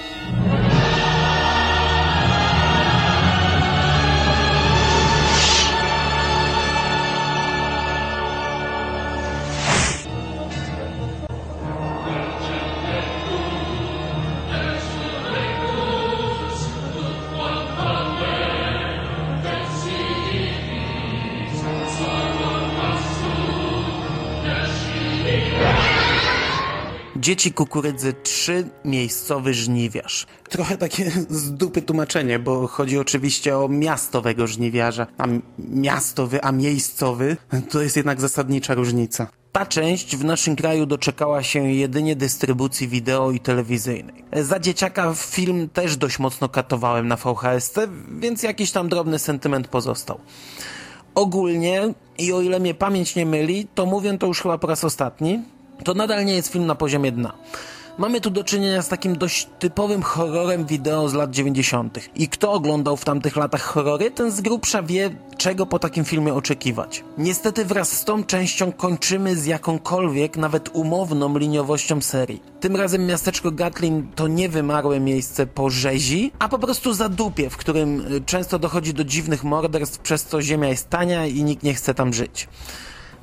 Dzieci 27.21 27.53
kukurydzy 27.53 28.13
3 28.23 28.69
miejscowy 28.85 29.53
żniwiarz. 29.53 30.27
Trochę 30.49 30.77
takie 30.77 31.11
z 31.29 31.51
dupy 31.51 31.81
tłumaczenie, 31.81 32.39
bo 32.39 32.67
chodzi 32.67 32.97
oczywiście 32.97 33.57
o 33.57 33.67
miastowego 33.67 34.47
żniwiarza, 34.47 35.07
a 35.17 35.27
miastowy, 35.59 36.43
a 36.43 36.51
miejscowy 36.51 37.37
to 37.69 37.81
jest 37.81 37.95
jednak 37.95 38.21
zasadnicza 38.21 38.73
różnica. 38.73 39.27
Ta 39.51 39.65
część 39.65 40.15
w 40.15 40.23
naszym 40.23 40.55
kraju 40.55 40.85
doczekała 40.85 41.43
się 41.43 41.71
jedynie 41.71 42.15
dystrybucji 42.15 42.87
wideo 42.87 43.31
i 43.31 43.39
telewizyjnej. 43.39 44.23
Za 44.33 44.59
dzieciaka 44.59 45.13
film 45.13 45.69
też 45.69 45.97
dość 45.97 46.19
mocno 46.19 46.49
katowałem 46.49 47.07
na 47.07 47.15
VHS, 47.15 47.73
więc 48.19 48.43
jakiś 48.43 48.71
tam 48.71 48.89
drobny 48.89 49.19
sentyment 49.19 49.67
pozostał. 49.67 50.19
Ogólnie, 51.15 51.93
i 52.17 52.33
o 52.33 52.41
ile 52.41 52.59
mnie 52.59 52.73
pamięć 52.73 53.15
nie 53.15 53.25
myli, 53.25 53.67
to 53.75 53.85
mówię 53.85 54.17
to 54.17 54.27
już 54.27 54.41
chyba 54.41 54.57
po 54.57 54.67
raz 54.67 54.83
ostatni, 54.83 55.39
to 55.83 55.93
nadal 55.93 56.25
nie 56.25 56.33
jest 56.33 56.51
film 56.51 56.65
na 56.65 56.75
poziomie 56.75 57.11
dna. 57.11 57.33
Mamy 57.97 58.21
tu 58.21 58.29
do 58.29 58.43
czynienia 58.43 58.81
z 58.81 58.87
takim 58.87 59.17
dość 59.17 59.47
typowym 59.59 60.01
horrorem 60.01 60.65
wideo 60.65 61.09
z 61.09 61.13
lat 61.13 61.31
90. 61.31 61.99
I 62.15 62.27
kto 62.27 62.51
oglądał 62.51 62.97
w 62.97 63.05
tamtych 63.05 63.35
latach 63.35 63.61
horrory, 63.61 64.11
ten 64.11 64.31
z 64.31 64.41
grubsza 64.41 64.83
wie, 64.83 65.09
czego 65.37 65.65
po 65.65 65.79
takim 65.79 66.05
filmie 66.05 66.33
oczekiwać. 66.33 67.03
Niestety 67.17 67.65
wraz 67.65 67.91
z 67.91 68.05
tą 68.05 68.23
częścią 68.23 68.71
kończymy 68.71 69.35
z 69.35 69.45
jakąkolwiek, 69.45 70.37
nawet 70.37 70.69
umowną 70.73 71.37
liniowością 71.37 72.01
serii. 72.01 72.41
Tym 72.59 72.75
razem 72.75 73.05
miasteczko 73.05 73.51
Gatlin 73.51 74.07
to 74.15 74.27
nie 74.27 74.49
wymarłe 74.49 74.99
miejsce 74.99 75.47
po 75.47 75.69
rzezi, 75.69 76.31
a 76.39 76.49
po 76.49 76.59
prostu 76.59 76.93
zadupie, 76.93 77.49
w 77.49 77.57
którym 77.57 78.13
y, 78.13 78.21
często 78.25 78.59
dochodzi 78.59 78.93
do 78.93 79.03
dziwnych 79.03 79.43
morderstw, 79.43 79.99
przez 79.99 80.25
co 80.25 80.41
ziemia 80.41 80.69
jest 80.69 80.89
tania 80.89 81.25
i 81.25 81.43
nikt 81.43 81.63
nie 81.63 81.73
chce 81.73 81.93
tam 81.93 82.13
żyć. 82.13 82.47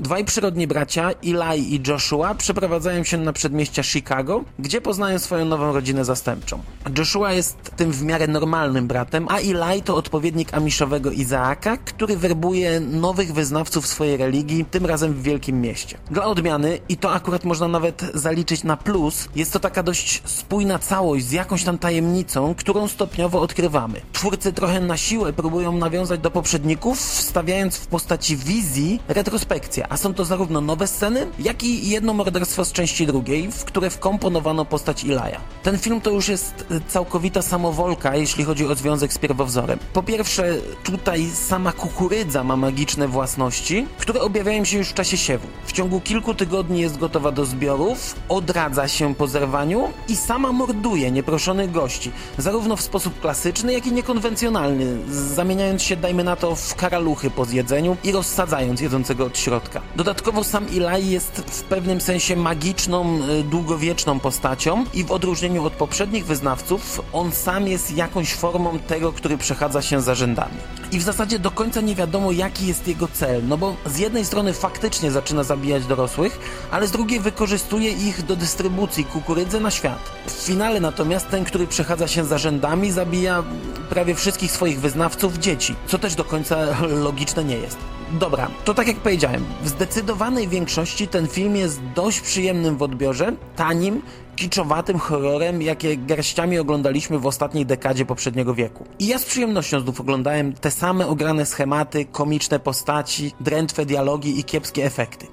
Dwaj 0.01 0.25
przyrodni 0.25 0.67
bracia, 0.67 1.11
Eli 1.25 1.75
i 1.75 1.83
Joshua, 1.89 2.35
przeprowadzają 2.35 3.05
się 3.05 3.19
na 3.19 3.33
przedmieścia 3.33 3.83
Chicago, 3.83 4.45
gdzie 4.59 4.81
poznają 4.81 5.19
swoją 5.19 5.45
nową 5.45 5.73
rodzinę 5.73 6.05
zastępczą. 6.05 6.63
Joshua 6.99 7.33
jest 7.33 7.57
tym 7.77 7.93
w 7.93 8.03
miarę 8.03 8.27
normalnym 8.27 8.87
bratem, 8.87 9.27
a 9.31 9.39
Eli 9.39 9.83
to 9.85 9.97
odpowiednik 9.97 10.55
amiszowego 10.55 11.11
Izaaka, 11.11 11.77
który 11.77 12.17
werbuje 12.17 12.81
nowych 12.81 13.33
wyznawców 13.33 13.87
swojej 13.87 14.17
religii, 14.17 14.65
tym 14.65 14.87
razem 14.87 15.15
w 15.15 15.23
wielkim 15.23 15.61
mieście. 15.61 15.99
Dla 16.11 16.25
odmiany, 16.25 16.79
i 16.89 16.97
to 16.97 17.13
akurat 17.13 17.45
można 17.45 17.69
nawet 17.69 18.11
zaliczyć 18.15 18.65
na 18.65 18.77
plus, 18.77 19.29
jest 19.37 19.53
to 19.53 19.61
taka 19.61 19.83
dość 19.83 20.23
spójna 20.25 20.79
całość 20.79 21.25
z 21.25 21.33
jakąś 21.33 21.65
tam 21.65 21.79
tajemnicą, 21.79 22.55
którą 22.55 22.89
stopniowo 22.89 23.41
odkrywamy. 23.41 24.01
Twórcy 24.13 24.53
trochę 24.53 24.81
na 24.81 24.97
siłę 24.97 25.33
próbują 25.33 25.73
nawiązać 25.73 26.21
do 26.21 26.31
poprzedników, 26.31 27.01
wstawiając 27.01 27.77
w 27.77 27.87
postaci 27.87 28.37
wizji 28.37 29.01
retrospekcję, 29.09 29.88
a 29.89 29.97
są 29.97 30.15
to 30.15 30.25
zarówno 30.25 30.61
nowe 30.61 30.87
sceny, 30.87 31.27
jak 31.39 31.63
i 31.63 31.91
jedno 31.91 32.13
morderstwo 32.15 32.65
z 32.65 32.73
części 32.73 33.07
drugiej, 33.07 33.53
w 33.53 33.65
które 33.65 33.91
wkomponowano 33.91 34.65
postać 34.65 35.05
Ilaja. 35.05 35.41
Ten 35.63 35.79
film 35.79 36.01
to 36.01 36.11
już 36.11 36.29
jest 36.29 36.67
całkowita 36.89 37.43
samowolka, 37.43 38.17
jeśli 38.17 38.45
chodzi 38.45 38.67
o 38.67 38.75
związek 38.75 39.13
z 39.13 39.19
pierwowzorem. 39.19 39.79
Po 39.93 40.03
pierwsze, 40.03 40.55
tutaj 40.85 41.31
sama 41.31 41.73
kukurydza 41.73 42.45
ma 42.45 42.57
magiczne 42.57 43.09
własności, 43.09 43.87
które 43.99 44.21
objawiają 44.21 44.65
się 44.65 44.79
już 44.79 44.89
w 44.89 44.95
czasie 44.95 45.17
siewu. 45.17 45.49
W 45.67 45.73
ciągu 45.73 46.01
kilku 46.01 46.35
tygodni 46.35 46.81
jest 46.81 46.99
gotowa 46.99 47.33
do 47.33 47.45
zbiorów, 47.45 48.15
odradza 48.29 48.89
się 48.89 49.15
po 49.15 49.27
zerwaniu 49.27 49.89
i 50.09 50.17
sama 50.17 50.53
morduje 50.53 51.11
nieproszonych 51.11 51.73
gości, 51.73 52.13
zarówno 52.39 52.77
w 52.77 52.83
sposób 52.83 53.21
klasyczny, 53.21 53.73
jak 53.73 53.87
i 53.87 53.93
niekonwencjonalny, 53.93 54.99
zamieniając 55.11 55.83
się, 55.83 55.97
dajmy 55.97 56.25
na 56.25 56.37
to, 56.37 56.55
w 56.55 56.75
karaluchy 56.75 57.31
po 57.31 57.45
zjedzeniu 57.45 57.97
i 58.05 58.13
rozsadzając 58.13 58.81
jedzącego 58.81 59.25
od 59.25 59.39
środka. 59.39 59.78
Dodatkowo 59.97 60.45
sam 60.45 60.67
Eli 60.67 61.11
jest 61.11 61.37
w 61.37 61.63
pewnym 61.63 62.01
sensie 62.01 62.37
magiczną, 62.37 63.21
y, 63.41 63.43
długowieczną 63.43 64.21
postacią 64.21 64.85
i 64.95 65.05
w 65.05 65.13
odróżnieniu 65.13 65.65
od 65.65 65.73
poprzednich 65.73 66.27
wyznawców, 66.27 67.03
on 67.13 67.33
sam 67.33 67.69
jest 67.69 67.97
jakąś 67.97 68.35
formą 68.35 68.79
tego, 68.79 69.13
który 69.13 69.39
przechadza 69.39 69.83
się 69.83 70.01
za 70.01 70.15
rzędami. 70.15 70.55
I 70.93 70.99
w 70.99 71.03
zasadzie 71.03 71.39
do 71.39 71.51
końca 71.51 71.81
nie 71.81 71.95
wiadomo, 71.95 72.33
jaki 72.33 72.67
jest 72.67 72.89
jego 72.89 73.09
cel, 73.09 73.43
no 73.49 73.59
bo 73.59 73.77
z 73.87 73.99
jednej 73.99 74.25
strony 74.25 74.53
faktycznie 74.53 75.11
zaczyna 75.11 75.45
zabijać 75.45 75.87
dorosłych, 75.87 76.39
ale 76.71 76.87
z 76.87 76.91
drugiej 76.91 77.21
wykorzystuje 77.21 77.91
ich 77.91 78.27
do 78.27 78.37
dystrybucji 78.37 79.05
kukurydzy 79.05 79.61
na 79.61 79.71
świat. 79.71 80.11
W 80.27 80.31
finale 80.31 80.81
natomiast 80.81 81.29
ten, 81.29 81.45
który 81.45 81.67
przechadza 81.67 82.09
się 82.09 82.25
za 82.25 82.39
rzędami, 82.39 82.91
zabija 82.91 83.43
prawie 83.91 84.15
wszystkich 84.15 84.53
swoich 84.53 84.81
wyznawców 84.81 85.39
dzieci, 85.39 85.75
co 85.87 85.99
też 85.99 86.15
do 86.15 86.25
końca 86.25 86.57
logiczne 87.07 87.45
nie 87.45 87.57
jest. 87.57 87.98
Dobra, 88.13 88.51
to 88.65 88.75
tak 88.75 88.87
jak 88.87 88.97
powiedziałem, 88.97 89.45
w 89.63 89.69
zdecydowanej 89.69 90.49
większości 90.49 91.09
ten 91.09 91.29
film 91.29 91.57
jest 91.57 91.81
dość 91.95 92.21
przyjemnym 92.21 92.77
w 92.77 92.83
odbiorze, 92.83 93.33
tanim, 93.57 94.03
kiczowatym 94.39 94.99
horrorem, 94.99 95.63
jakie 95.63 95.97
garściami 95.97 96.59
oglądaliśmy 96.59 97.19
w 97.19 97.27
ostatniej 97.27 97.67
dekadzie 97.67 98.07
poprzedniego 98.07 98.55
wieku. 98.55 98.85
I 98.99 99.07
ja 99.07 99.19
z 99.19 99.25
przyjemnością 99.25 99.81
znów 99.81 100.01
oglądałem 100.01 100.53
te 100.53 100.71
same 100.71 101.07
ograne 101.07 101.47
schematy, 101.47 102.05
komiczne 102.05 102.59
postaci, 102.59 103.33
drętwe 103.41 103.87
dialogi 103.87 104.41
i 104.41 104.45
kiepskie 104.45 104.85
efekty. 104.85 105.27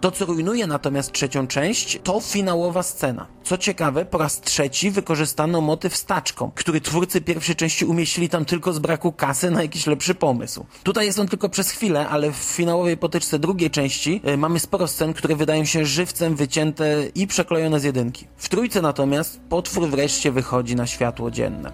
To, 0.00 0.10
co 0.10 0.24
rujnuje 0.24 0.66
natomiast 0.66 1.12
trzecią 1.12 1.46
część, 1.46 1.98
to 2.04 2.20
finałowa 2.20 2.82
scena. 2.82 3.26
Co 3.42 3.58
ciekawe, 3.58 4.04
po 4.04 4.18
raz 4.18 4.40
trzeci 4.40 4.90
wykorzystano 4.90 5.60
motyw 5.60 5.96
staczką, 5.96 6.50
który 6.54 6.80
twórcy 6.80 7.20
pierwszej 7.20 7.56
części 7.56 7.84
umieścili 7.84 8.28
tam 8.28 8.44
tylko 8.44 8.72
z 8.72 8.78
braku 8.78 9.12
kasy 9.12 9.50
na 9.50 9.62
jakiś 9.62 9.86
lepszy 9.86 10.14
pomysł. 10.14 10.66
Tutaj 10.82 11.06
jest 11.06 11.18
on 11.18 11.28
tylko 11.28 11.48
przez 11.48 11.70
chwilę, 11.70 12.08
ale 12.08 12.32
w 12.32 12.36
finałowej 12.36 12.96
potyczce 12.96 13.38
drugiej 13.38 13.70
części 13.70 14.20
y, 14.28 14.36
mamy 14.36 14.60
sporo 14.60 14.88
scen, 14.88 15.14
które 15.14 15.36
wydają 15.36 15.64
się 15.64 15.86
żywcem 15.86 16.36
wycięte 16.36 17.02
i 17.14 17.26
przeklejone 17.26 17.80
z 17.80 17.84
jedynki. 17.84 18.26
W 18.36 18.48
trójce 18.50 18.82
natomiast 18.82 19.40
potwór 19.48 19.88
wreszcie 19.88 20.32
wychodzi 20.32 20.76
na 20.76 20.86
światło 20.86 21.30
dzienne. 21.30 21.72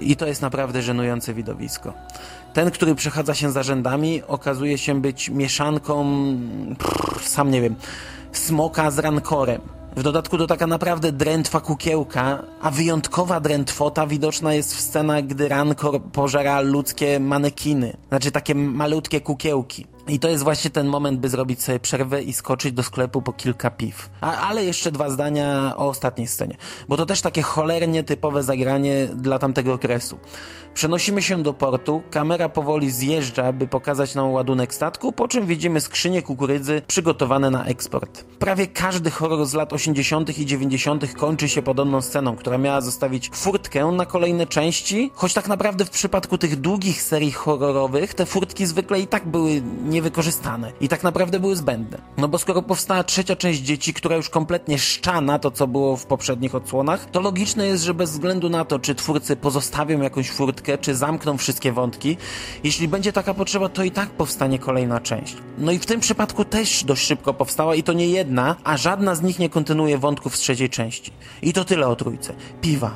I 0.00 0.16
to 0.16 0.26
jest 0.26 0.42
naprawdę 0.42 0.82
żenujące 0.82 1.34
widowisko. 1.34 1.92
Ten, 2.52 2.70
który 2.70 2.94
przechadza 2.94 3.34
się 3.34 3.50
za 3.50 3.62
rzędami, 3.62 4.22
okazuje 4.28 4.78
się 4.78 5.00
być 5.00 5.28
mieszanką, 5.28 6.04
pff, 6.78 7.28
sam 7.28 7.50
nie 7.50 7.60
wiem, 7.60 7.74
smoka 8.32 8.90
z 8.90 8.98
rankorem. 8.98 9.60
W 9.96 10.02
dodatku 10.02 10.38
to 10.38 10.46
taka 10.46 10.66
naprawdę 10.66 11.12
drętwa 11.12 11.60
kukiełka, 11.60 12.42
a 12.62 12.70
wyjątkowa 12.70 13.40
drętwota 13.40 14.06
widoczna 14.06 14.54
jest 14.54 14.74
w 14.74 14.80
scenach, 14.80 15.26
gdy 15.26 15.48
rankor 15.48 16.02
pożera 16.02 16.60
ludzkie 16.60 17.20
manekiny. 17.20 17.96
Znaczy 18.08 18.30
takie 18.30 18.54
malutkie 18.54 19.20
kukiełki. 19.20 19.86
I 20.08 20.18
to 20.18 20.28
jest 20.28 20.44
właśnie 20.44 20.70
ten 20.70 20.86
moment, 20.86 21.20
by 21.20 21.28
zrobić 21.28 21.62
sobie 21.62 21.80
przerwę 21.80 22.22
i 22.22 22.32
skoczyć 22.32 22.72
do 22.72 22.82
sklepu 22.82 23.22
po 23.22 23.32
kilka 23.32 23.70
piw. 23.70 24.10
A, 24.20 24.36
ale 24.36 24.64
jeszcze 24.64 24.92
dwa 24.92 25.10
zdania 25.10 25.72
o 25.76 25.88
ostatniej 25.88 26.26
scenie, 26.26 26.56
bo 26.88 26.96
to 26.96 27.06
też 27.06 27.20
takie 27.20 27.42
cholernie 27.42 28.04
typowe 28.04 28.42
zagranie 28.42 29.06
dla 29.14 29.38
tamtego 29.38 29.72
okresu. 29.72 30.18
Przenosimy 30.74 31.22
się 31.22 31.42
do 31.42 31.54
portu, 31.54 32.02
kamera 32.10 32.48
powoli 32.48 32.90
zjeżdża, 32.90 33.52
by 33.52 33.66
pokazać 33.66 34.14
nam 34.14 34.30
ładunek 34.30 34.74
statku, 34.74 35.12
po 35.12 35.28
czym 35.28 35.46
widzimy 35.46 35.80
skrzynie 35.80 36.22
kukurydzy 36.22 36.82
przygotowane 36.86 37.50
na 37.50 37.64
eksport. 37.64 38.24
Prawie 38.38 38.66
każdy 38.66 39.10
horror 39.10 39.46
z 39.46 39.54
lat 39.54 39.72
80. 39.72 40.38
i 40.38 40.46
90. 40.46 41.14
kończy 41.14 41.48
się 41.48 41.62
podobną 41.62 42.00
sceną, 42.00 42.36
która 42.36 42.58
miała 42.58 42.80
zostawić 42.80 43.30
furtkę 43.34 43.86
na 43.86 44.06
kolejne 44.06 44.46
części, 44.46 45.10
choć 45.14 45.34
tak 45.34 45.48
naprawdę 45.48 45.84
w 45.84 45.90
przypadku 45.90 46.38
tych 46.38 46.60
długich 46.60 47.02
serii 47.02 47.32
horrorowych 47.32 48.14
te 48.14 48.26
furtki 48.26 48.66
zwykle 48.66 49.00
i 49.00 49.06
tak 49.06 49.26
były 49.28 49.62
niewykorzystane 49.94 50.72
i 50.80 50.88
tak 50.88 51.02
naprawdę 51.02 51.40
były 51.40 51.56
zbędne. 51.56 51.98
No 52.18 52.28
bo 52.28 52.38
skoro 52.38 52.62
powstała 52.62 53.04
trzecia 53.04 53.36
część 53.36 53.60
dzieci, 53.60 53.94
która 53.94 54.16
już 54.16 54.28
kompletnie 54.28 54.78
szcza 54.78 55.20
na 55.20 55.38
to, 55.38 55.50
co 55.50 55.66
było 55.66 55.96
w 55.96 56.06
poprzednich 56.06 56.54
odsłonach, 56.54 57.10
to 57.10 57.20
logiczne 57.20 57.66
jest, 57.66 57.84
że 57.84 57.94
bez 57.94 58.10
względu 58.10 58.48
na 58.48 58.64
to, 58.64 58.78
czy 58.78 58.94
twórcy 58.94 59.36
pozostawią 59.36 60.00
jakąś 60.00 60.30
furtkę, 60.30 60.78
czy 60.78 60.94
zamkną 60.94 61.38
wszystkie 61.38 61.72
wątki, 61.72 62.16
jeśli 62.64 62.88
będzie 62.88 63.12
taka 63.12 63.34
potrzeba, 63.34 63.68
to 63.68 63.84
i 63.84 63.90
tak 63.90 64.10
powstanie 64.10 64.58
kolejna 64.58 65.00
część. 65.00 65.36
No 65.58 65.72
i 65.72 65.78
w 65.78 65.86
tym 65.86 66.00
przypadku 66.00 66.44
też 66.44 66.84
dość 66.84 67.06
szybko 67.06 67.34
powstała 67.34 67.74
i 67.74 67.82
to 67.82 67.92
nie 67.92 68.08
jedna, 68.08 68.56
a 68.64 68.76
żadna 68.76 69.14
z 69.14 69.22
nich 69.22 69.38
nie 69.38 69.48
kontynuuje 69.48 69.98
wątków 69.98 70.36
z 70.36 70.38
trzeciej 70.38 70.70
części. 70.70 71.12
I 71.42 71.52
to 71.52 71.64
tyle 71.64 71.86
o 71.86 71.96
trójce. 71.96 72.34
Piwa. 72.60 72.94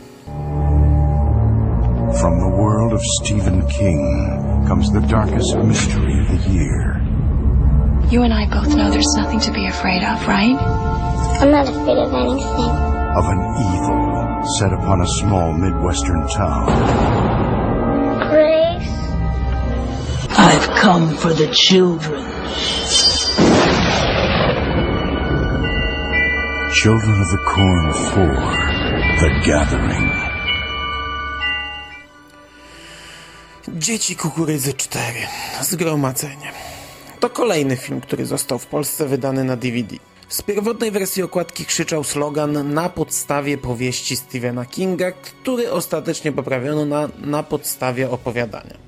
From 2.17 2.41
the 2.41 2.49
world 2.49 2.95
of 2.95 3.03
Stephen 3.21 3.69
King 3.69 4.65
comes 4.67 4.91
the 4.91 5.00
darkest 5.00 5.55
mystery 5.59 6.19
of 6.19 6.29
the 6.29 6.50
year. 6.50 6.97
You 8.11 8.23
and 8.23 8.33
I 8.33 8.49
both 8.49 8.75
know 8.75 8.91
there's 8.91 9.15
nothing 9.15 9.38
to 9.41 9.53
be 9.53 9.67
afraid 9.67 10.03
of, 10.03 10.27
right? 10.27 10.57
I'm 11.41 11.50
not 11.50 11.69
afraid 11.69 11.99
of 11.99 12.12
anything. 12.15 12.73
Of 13.15 13.27
an 13.29 13.41
evil 13.61 14.43
set 14.59 14.73
upon 14.73 15.03
a 15.03 15.07
small 15.21 15.53
Midwestern 15.53 16.27
town. 16.29 16.67
Grace? 18.31 18.88
I've 20.38 20.69
come 20.81 21.15
for 21.15 21.35
the 21.35 21.53
children. 21.53 22.25
Children 26.73 27.21
of 27.21 27.29
the 27.29 27.43
Corn 27.45 27.93
4. 27.93 28.27
The 29.21 29.43
Gathering. 29.45 30.18
Dzieci 33.88 34.16
Kukurydzy 34.16 34.75
4. 34.75 35.04
Zgromadzenie. 35.61 36.52
To 37.21 37.30
kolejny 37.30 37.76
film, 37.76 38.00
który 38.00 38.26
został 38.26 38.59
w 38.59 38.66
Polsce 38.66 39.07
wydany 39.07 39.45
na 39.45 39.57
DVD. 39.57 39.97
Z 40.28 40.42
pierwotnej 40.42 40.90
wersji 40.90 41.23
okładki 41.23 41.64
krzyczał 41.64 42.04
slogan 42.04 42.75
na 42.75 42.88
podstawie 42.88 43.59
powieści 43.59 44.16
Stephena 44.16 44.66
Kinga, 44.66 45.12
który 45.12 45.73
ostatecznie 45.73 46.33
poprawiono 46.33 46.85
na 46.85 47.09
na 47.18 47.42
podstawie 47.42 48.11
opowiadania 48.11 48.88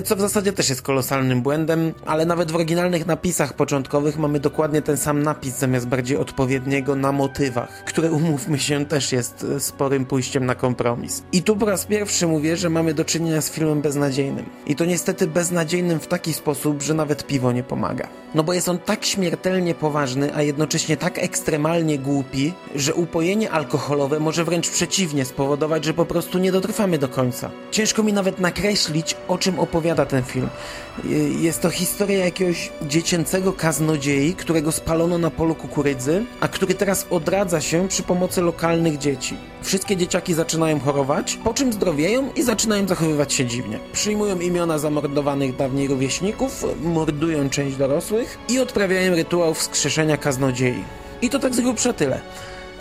co 0.00 0.16
w 0.16 0.20
zasadzie 0.20 0.52
też 0.52 0.68
jest 0.68 0.82
kolosalnym 0.82 1.42
błędem, 1.42 1.94
ale 2.06 2.26
nawet 2.26 2.52
w 2.52 2.54
oryginalnych 2.54 3.06
napisach 3.06 3.52
początkowych 3.54 4.18
mamy 4.18 4.40
dokładnie 4.40 4.82
ten 4.82 4.96
sam 4.96 5.22
napis 5.22 5.58
zamiast 5.58 5.86
bardziej 5.86 6.16
odpowiedniego 6.16 6.96
na 6.96 7.12
motywach, 7.12 7.84
które 7.84 8.10
umówmy 8.10 8.58
się 8.58 8.86
też 8.86 9.12
jest 9.12 9.46
e, 9.56 9.60
sporym 9.60 10.04
pójściem 10.04 10.46
na 10.46 10.54
kompromis. 10.54 11.22
I 11.32 11.42
tu 11.42 11.56
po 11.56 11.66
raz 11.66 11.86
pierwszy 11.86 12.26
mówię, 12.26 12.56
że 12.56 12.70
mamy 12.70 12.94
do 12.94 13.04
czynienia 13.04 13.40
z 13.40 13.50
filmem 13.50 13.80
beznadziejnym. 13.80 14.46
I 14.66 14.76
to 14.76 14.84
niestety 14.84 15.26
beznadziejnym 15.26 16.00
w 16.00 16.06
taki 16.06 16.32
sposób, 16.32 16.82
że 16.82 16.94
nawet 16.94 17.26
piwo 17.26 17.52
nie 17.52 17.62
pomaga. 17.62 18.08
No 18.34 18.42
bo 18.42 18.52
jest 18.52 18.68
on 18.68 18.78
tak 18.78 19.04
śmiertelnie 19.04 19.74
poważny, 19.74 20.34
a 20.34 20.42
jednocześnie 20.42 20.96
tak 20.96 21.18
ekstremalnie 21.18 21.98
głupi, 21.98 22.52
że 22.74 22.94
upojenie 22.94 23.50
alkoholowe 23.50 24.20
może 24.20 24.44
wręcz 24.44 24.70
przeciwnie 24.70 25.24
spowodować, 25.24 25.84
że 25.84 25.94
po 25.94 26.04
prostu 26.04 26.38
nie 26.38 26.52
dotrwamy 26.52 26.98
do 26.98 27.08
końca. 27.08 27.50
Ciężko 27.70 28.02
mi 28.02 28.12
nawet 28.12 28.40
nakreślić, 28.40 29.16
o 29.28 29.38
czym 29.38 29.58
opowiada 29.82 30.06
ten 30.06 30.22
film. 30.24 30.48
Jest 31.40 31.60
to 31.60 31.70
historia 31.70 32.24
jakiegoś 32.24 32.70
dziecięcego 32.82 33.52
kaznodziei, 33.52 34.34
którego 34.34 34.72
spalono 34.72 35.18
na 35.18 35.30
polu 35.30 35.54
kukurydzy, 35.54 36.24
a 36.40 36.48
który 36.48 36.74
teraz 36.74 37.06
odradza 37.10 37.60
się 37.60 37.88
przy 37.88 38.02
pomocy 38.02 38.40
lokalnych 38.40 38.98
dzieci. 38.98 39.36
Wszystkie 39.62 39.96
dzieciaki 39.96 40.34
zaczynają 40.34 40.80
chorować, 40.80 41.38
po 41.44 41.54
czym 41.54 41.72
zdrowieją 41.72 42.32
i 42.36 42.42
zaczynają 42.42 42.88
zachowywać 42.88 43.32
się 43.32 43.46
dziwnie. 43.46 43.78
Przyjmują 43.92 44.40
imiona 44.40 44.78
zamordowanych 44.78 45.56
dawniej 45.56 45.88
rówieśników, 45.88 46.64
mordują 46.82 47.50
część 47.50 47.76
dorosłych 47.76 48.38
i 48.48 48.58
odprawiają 48.58 49.14
rytuał 49.14 49.54
wskrzeszenia 49.54 50.16
kaznodziei. 50.16 50.84
I 51.22 51.30
to 51.30 51.38
tak 51.38 51.54
z 51.54 51.60
grubsza 51.60 51.92
tyle. 51.92 52.20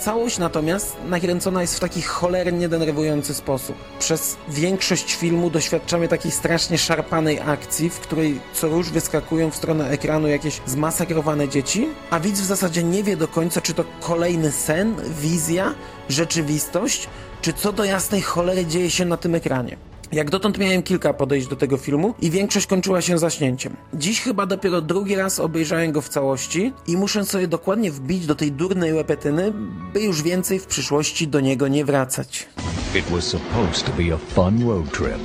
Całość 0.01 0.37
natomiast 0.37 0.97
nakręcona 1.09 1.61
jest 1.61 1.75
w 1.75 1.79
taki 1.79 2.01
cholernie 2.01 2.69
denerwujący 2.69 3.33
sposób. 3.33 3.75
Przez 3.99 4.37
większość 4.47 5.15
filmu 5.15 5.49
doświadczamy 5.49 6.07
takiej 6.07 6.31
strasznie 6.31 6.77
szarpanej 6.77 7.39
akcji, 7.39 7.89
w 7.89 7.99
której 7.99 8.39
co 8.53 8.69
róż 8.69 8.89
wyskakują 8.89 9.51
w 9.51 9.55
stronę 9.55 9.89
ekranu 9.89 10.27
jakieś 10.27 10.61
zmasakrowane 10.65 11.49
dzieci, 11.49 11.87
a 12.09 12.19
widz 12.19 12.39
w 12.39 12.45
zasadzie 12.45 12.83
nie 12.83 13.03
wie 13.03 13.17
do 13.17 13.27
końca, 13.27 13.61
czy 13.61 13.73
to 13.73 13.83
kolejny 13.99 14.51
sen, 14.51 14.95
wizja, 15.21 15.73
rzeczywistość, 16.09 17.07
czy 17.41 17.53
co 17.53 17.73
do 17.73 17.83
jasnej 17.83 18.21
cholery 18.21 18.65
dzieje 18.65 18.89
się 18.89 19.05
na 19.05 19.17
tym 19.17 19.35
ekranie. 19.35 19.90
Jak 20.12 20.30
dotąd 20.30 20.58
miałem 20.58 20.84
kilka 20.84 21.13
podejść 21.13 21.47
do 21.47 21.56
tego 21.56 21.78
filmu 21.78 22.13
i 22.21 22.30
większość 22.32 22.67
kończyła 22.67 23.02
się 23.02 23.17
zaśnięciem. 23.17 23.76
Dziś 23.93 24.21
chyba 24.21 24.45
dopiero 24.45 24.82
drugi 24.82 25.15
raz 25.15 25.39
obejrzałem 25.39 25.91
go 25.91 26.02
w 26.02 26.10
całości 26.10 26.74
i 26.88 26.97
muszę 26.97 27.26
sobie 27.26 27.47
dokładnie 27.47 27.91
wbić 27.91 28.26
do 28.26 28.36
tej 28.36 28.52
durnej 28.52 28.93
łepetyny, 28.93 29.54
by 29.93 30.02
już 30.02 30.21
więcej 30.21 30.60
w 30.60 30.65
przyszłości 30.65 31.28
do 31.28 31.39
niego 31.39 31.67
nie 31.67 31.86
wracać. 31.86 32.47
It 32.95 33.06
was 33.06 33.24
supposed 33.24 33.86
to 33.86 33.91
be 33.91 34.13
a 34.13 34.17
fun 34.17 34.67
road 34.67 34.91
trip. 34.91 35.21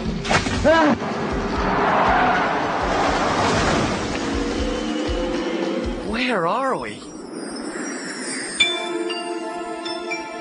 Where 6.10 6.46
are 6.48 6.78
we? 6.78 6.90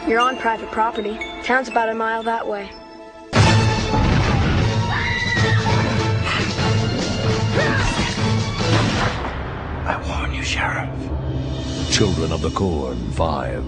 You're 0.07 0.21
on 0.21 0.37
private 0.37 0.71
property. 0.71 1.17
Town's 1.47 1.69
about 1.69 1.89
a 1.89 1.93
mile 1.93 2.23
that 2.23 2.47
way. 2.47 2.84
Sheriff. 10.45 10.89
Children 11.89 12.31
of 12.31 12.41
the 12.41 12.51
Corn 12.51 12.97
5. 13.17 13.63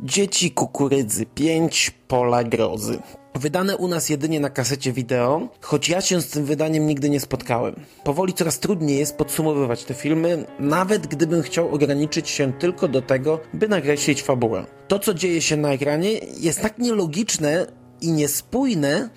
Dzieci 0.00 0.50
kukurydzy 0.50 1.26
5 1.26 1.90
Pola 2.08 2.44
Grozy. 2.44 2.98
Wydane 3.34 3.76
u 3.76 3.88
nas 3.88 4.08
jedynie 4.08 4.40
na 4.40 4.50
kasecie 4.50 4.92
wideo, 4.92 5.48
choć 5.60 5.88
ja 5.88 6.00
się 6.00 6.20
z 6.20 6.30
tym 6.30 6.44
wydaniem 6.44 6.86
nigdy 6.86 7.10
nie 7.10 7.20
spotkałem. 7.20 7.74
Powoli 8.04 8.32
coraz 8.32 8.58
trudniej 8.58 8.98
jest 8.98 9.16
podsumowywać 9.16 9.84
te 9.84 9.94
filmy, 9.94 10.46
nawet 10.58 11.06
gdybym 11.06 11.42
chciał 11.42 11.74
ograniczyć 11.74 12.28
się 12.28 12.52
tylko 12.52 12.88
do 12.88 13.02
tego, 13.02 13.40
by 13.54 13.68
nakreślić 13.68 14.22
fabułę. 14.22 14.64
To, 14.88 14.98
co 14.98 15.14
dzieje 15.14 15.42
się 15.42 15.56
na 15.56 15.72
ekranie, 15.72 16.10
jest 16.40 16.60
tak 16.62 16.78
nielogiczne 16.78 17.66
i 18.00 18.12
niespójne, 18.12 19.08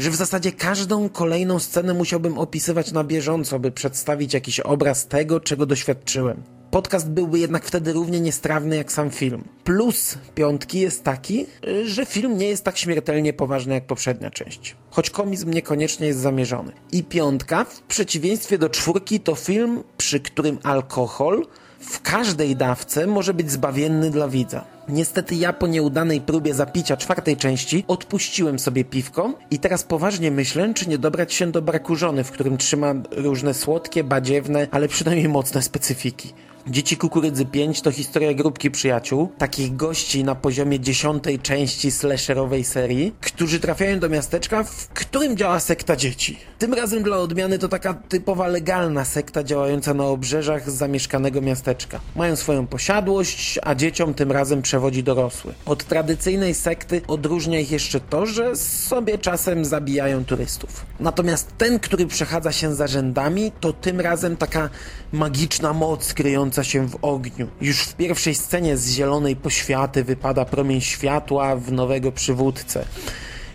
że 0.00 0.10
w 0.10 0.16
zasadzie 0.16 0.52
każdą 0.52 1.08
kolejną 1.08 1.58
scenę 1.58 1.94
musiałbym 1.94 2.38
opisywać 2.38 2.92
na 2.92 3.04
bieżąco, 3.04 3.58
by 3.58 3.70
przedstawić 3.72 4.34
jakiś 4.34 4.60
obraz 4.60 5.06
tego, 5.06 5.40
czego 5.40 5.66
doświadczyłem. 5.66 6.42
Podcast 6.70 7.10
byłby 7.10 7.38
jednak 7.38 7.64
wtedy 7.64 7.92
równie 7.92 8.20
niestrawny 8.20 8.76
jak 8.76 8.92
sam 8.92 9.10
film. 9.10 9.44
Plus 9.64 10.18
piątki 10.34 10.80
jest 10.80 11.04
taki, 11.04 11.46
że 11.84 12.06
film 12.06 12.38
nie 12.38 12.48
jest 12.48 12.64
tak 12.64 12.78
śmiertelnie 12.78 13.32
poważny 13.32 13.74
jak 13.74 13.86
poprzednia 13.86 14.30
część. 14.30 14.76
Choć 14.90 15.10
komizm 15.10 15.50
niekoniecznie 15.50 16.06
jest 16.06 16.20
zamierzony. 16.20 16.72
I 16.92 17.04
piątka, 17.04 17.64
w 17.64 17.80
przeciwieństwie 17.80 18.58
do 18.58 18.68
czwórki, 18.68 19.20
to 19.20 19.34
film, 19.34 19.82
przy 19.96 20.20
którym 20.20 20.58
alkohol 20.62 21.46
w 21.80 22.02
każdej 22.02 22.56
dawce 22.56 23.06
może 23.06 23.34
być 23.34 23.50
zbawienny 23.50 24.10
dla 24.10 24.28
widza. 24.28 24.64
Niestety 24.88 25.34
ja 25.34 25.52
po 25.52 25.66
nieudanej 25.66 26.20
próbie 26.20 26.54
zapicia 26.54 26.96
czwartej 26.96 27.36
części 27.36 27.84
odpuściłem 27.88 28.58
sobie 28.58 28.84
piwko 28.84 29.34
i 29.50 29.58
teraz 29.58 29.82
poważnie 29.82 30.30
myślę, 30.30 30.74
czy 30.74 30.88
nie 30.88 30.98
dobrać 30.98 31.34
się 31.34 31.52
do 31.52 31.62
braku 31.62 31.96
żony, 31.96 32.24
w 32.24 32.30
którym 32.30 32.58
trzyma 32.58 32.94
różne 33.10 33.54
słodkie, 33.54 34.04
badziewne, 34.04 34.68
ale 34.70 34.88
przynajmniej 34.88 35.28
mocne 35.28 35.62
specyfiki. 35.62 36.32
Dzieci 36.66 36.96
Kukurydzy 36.96 37.46
5 37.46 37.80
to 37.80 37.92
historia 37.92 38.34
grupki 38.34 38.70
przyjaciół, 38.70 39.32
takich 39.38 39.76
gości 39.76 40.24
na 40.24 40.34
poziomie 40.34 40.80
dziesiątej 40.80 41.38
części 41.38 41.90
slasherowej 41.90 42.64
serii, 42.64 43.14
którzy 43.20 43.60
trafiają 43.60 43.98
do 43.98 44.08
miasteczka, 44.08 44.64
w 44.64 44.88
którym 44.88 45.36
działa 45.36 45.60
sekta 45.60 45.96
dzieci. 45.96 46.38
Tym 46.58 46.74
razem 46.74 47.02
dla 47.02 47.16
odmiany 47.16 47.58
to 47.58 47.68
taka 47.68 47.94
typowa 47.94 48.48
legalna 48.48 49.04
sekta 49.04 49.44
działająca 49.44 49.94
na 49.94 50.04
obrzeżach 50.04 50.70
zamieszkanego 50.70 51.40
miasteczka. 51.40 52.00
Mają 52.16 52.36
swoją 52.36 52.66
posiadłość, 52.66 53.58
a 53.62 53.74
dzieciom 53.74 54.14
tym 54.14 54.32
razem 54.32 54.62
przewodzi 54.70 55.02
dorosły. 55.02 55.54
Od 55.66 55.84
tradycyjnej 55.84 56.54
sekty 56.54 57.02
odróżnia 57.08 57.60
ich 57.60 57.70
jeszcze 57.70 58.00
to, 58.00 58.26
że 58.26 58.56
sobie 58.56 59.18
czasem 59.18 59.64
zabijają 59.64 60.24
turystów. 60.24 60.86
Natomiast 61.00 61.52
ten, 61.58 61.78
który 61.78 62.06
przechadza 62.06 62.52
się 62.52 62.74
za 62.74 62.86
rzędami, 62.86 63.52
to 63.60 63.72
tym 63.72 64.00
razem 64.00 64.36
taka 64.36 64.70
magiczna 65.12 65.72
moc 65.72 66.14
kryjąca 66.14 66.64
się 66.64 66.88
w 66.88 66.98
ogniu. 67.02 67.48
Już 67.60 67.80
w 67.80 67.94
pierwszej 67.94 68.34
scenie 68.34 68.76
z 68.76 68.90
zielonej 68.90 69.36
poświaty 69.36 70.04
wypada 70.04 70.44
promień 70.44 70.80
światła 70.80 71.56
w 71.56 71.72
nowego 71.72 72.12
przywódcę. 72.12 72.84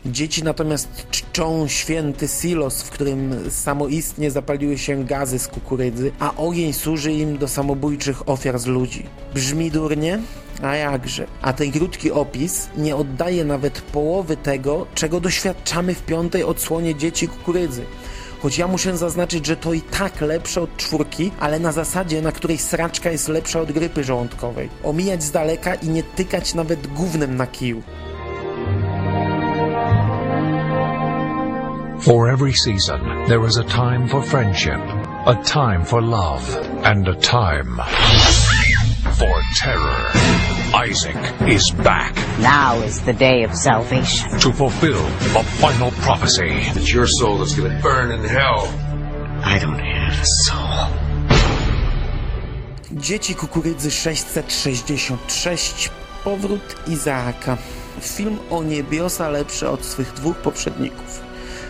Dzieci 0.06 0.44
natomiast 0.44 1.08
czczą 1.12 1.68
święty 1.68 2.28
silos, 2.28 2.82
w 2.82 2.90
którym 2.90 3.36
samoistnie 3.50 4.32
zapaliły 4.32 4.78
się 4.78 5.06
gazy 5.06 5.40
z 5.40 5.48
kukurydzy, 5.48 6.12
a 6.20 6.36
ogień 6.36 6.74
służy 6.74 7.12
im 7.12 7.38
do 7.38 7.48
samobójczych 7.48 8.30
ofiar 8.30 8.60
z 8.60 8.66
ludzi. 8.66 9.06
Brzmi 9.34 9.72
durnie? 9.72 10.20
A 10.64 10.76
jakże. 10.76 11.28
A 11.42 11.54
ten 11.54 11.72
krótki 11.72 12.12
opis 12.12 12.70
nie 12.78 12.96
oddaje 12.96 13.46
nawet 13.46 13.82
połowy 13.82 14.38
tego, 14.38 14.88
czego 14.96 15.20
doświadczamy 15.20 15.96
w 15.96 16.04
piątej 16.04 16.44
odsłonie 16.44 16.96
Dzieci 16.96 17.28
Kukurydzy. 17.28 17.86
Choć 18.42 18.58
ja 18.58 18.68
muszę 18.68 18.98
zaznaczyć, 18.98 19.46
że 19.46 19.58
to 19.58 19.74
i 19.74 19.82
tak 19.82 20.22
lepsze 20.22 20.62
od 20.62 20.78
czwórki, 20.78 21.32
ale 21.40 21.60
na 21.60 21.72
zasadzie, 21.72 22.22
na 22.22 22.32
której 22.32 22.58
sraczka 22.58 23.12
jest 23.12 23.28
lepsza 23.28 23.62
od 23.62 23.72
grypy 23.72 24.04
żołądkowej. 24.04 24.70
Omijać 24.84 25.24
z 25.24 25.32
daleka 25.32 25.76
i 25.76 25.90
nie 25.90 26.04
tykać 26.04 26.54
nawet 26.54 26.88
gównem 26.88 27.36
na 27.36 27.48
kiju. 27.48 27.84
For 32.02 32.30
every 32.30 32.54
season, 32.54 33.00
there 33.28 33.48
is 33.48 33.58
a 33.58 33.64
time 33.64 34.08
for 34.08 34.24
friendship, 34.24 34.82
a 35.26 35.36
time 35.36 35.86
for 35.86 36.04
love, 36.04 36.44
and 36.84 37.08
a 37.08 37.16
time 37.16 37.82
for 39.20 39.42
terror. 39.64 39.98
Isaac 40.74 41.16
is 41.48 41.72
back 41.84 42.14
Now 42.40 42.82
is 42.84 43.00
the 43.02 43.14
day 43.14 43.44
of 43.46 43.56
salvation. 43.56 44.30
to 44.40 44.52
fulfill 44.52 45.04
the 45.34 45.44
final 45.62 45.92
prophecy. 45.92 46.52
It's 46.76 46.94
your 46.94 47.08
soul 47.08 47.38
that's 47.38 47.56
gonna 47.56 47.80
burn 47.82 48.12
in 48.12 48.24
hell. 48.24 48.68
I 49.44 49.60
don't 49.60 49.80
have 49.80 50.22
a 50.22 50.26
soul. 50.46 50.88
Dzieci 52.92 53.36
Kukurydzy 53.36 53.92
666 53.92 55.90
Powrót 56.24 56.76
Izaaka. 56.88 57.58
Film 58.02 58.38
o 58.50 58.64
niebiosa 58.64 59.30
lepszy 59.30 59.70
od 59.70 59.86
swych 59.86 60.14
dwóch 60.14 60.36
poprzedników, 60.38 61.22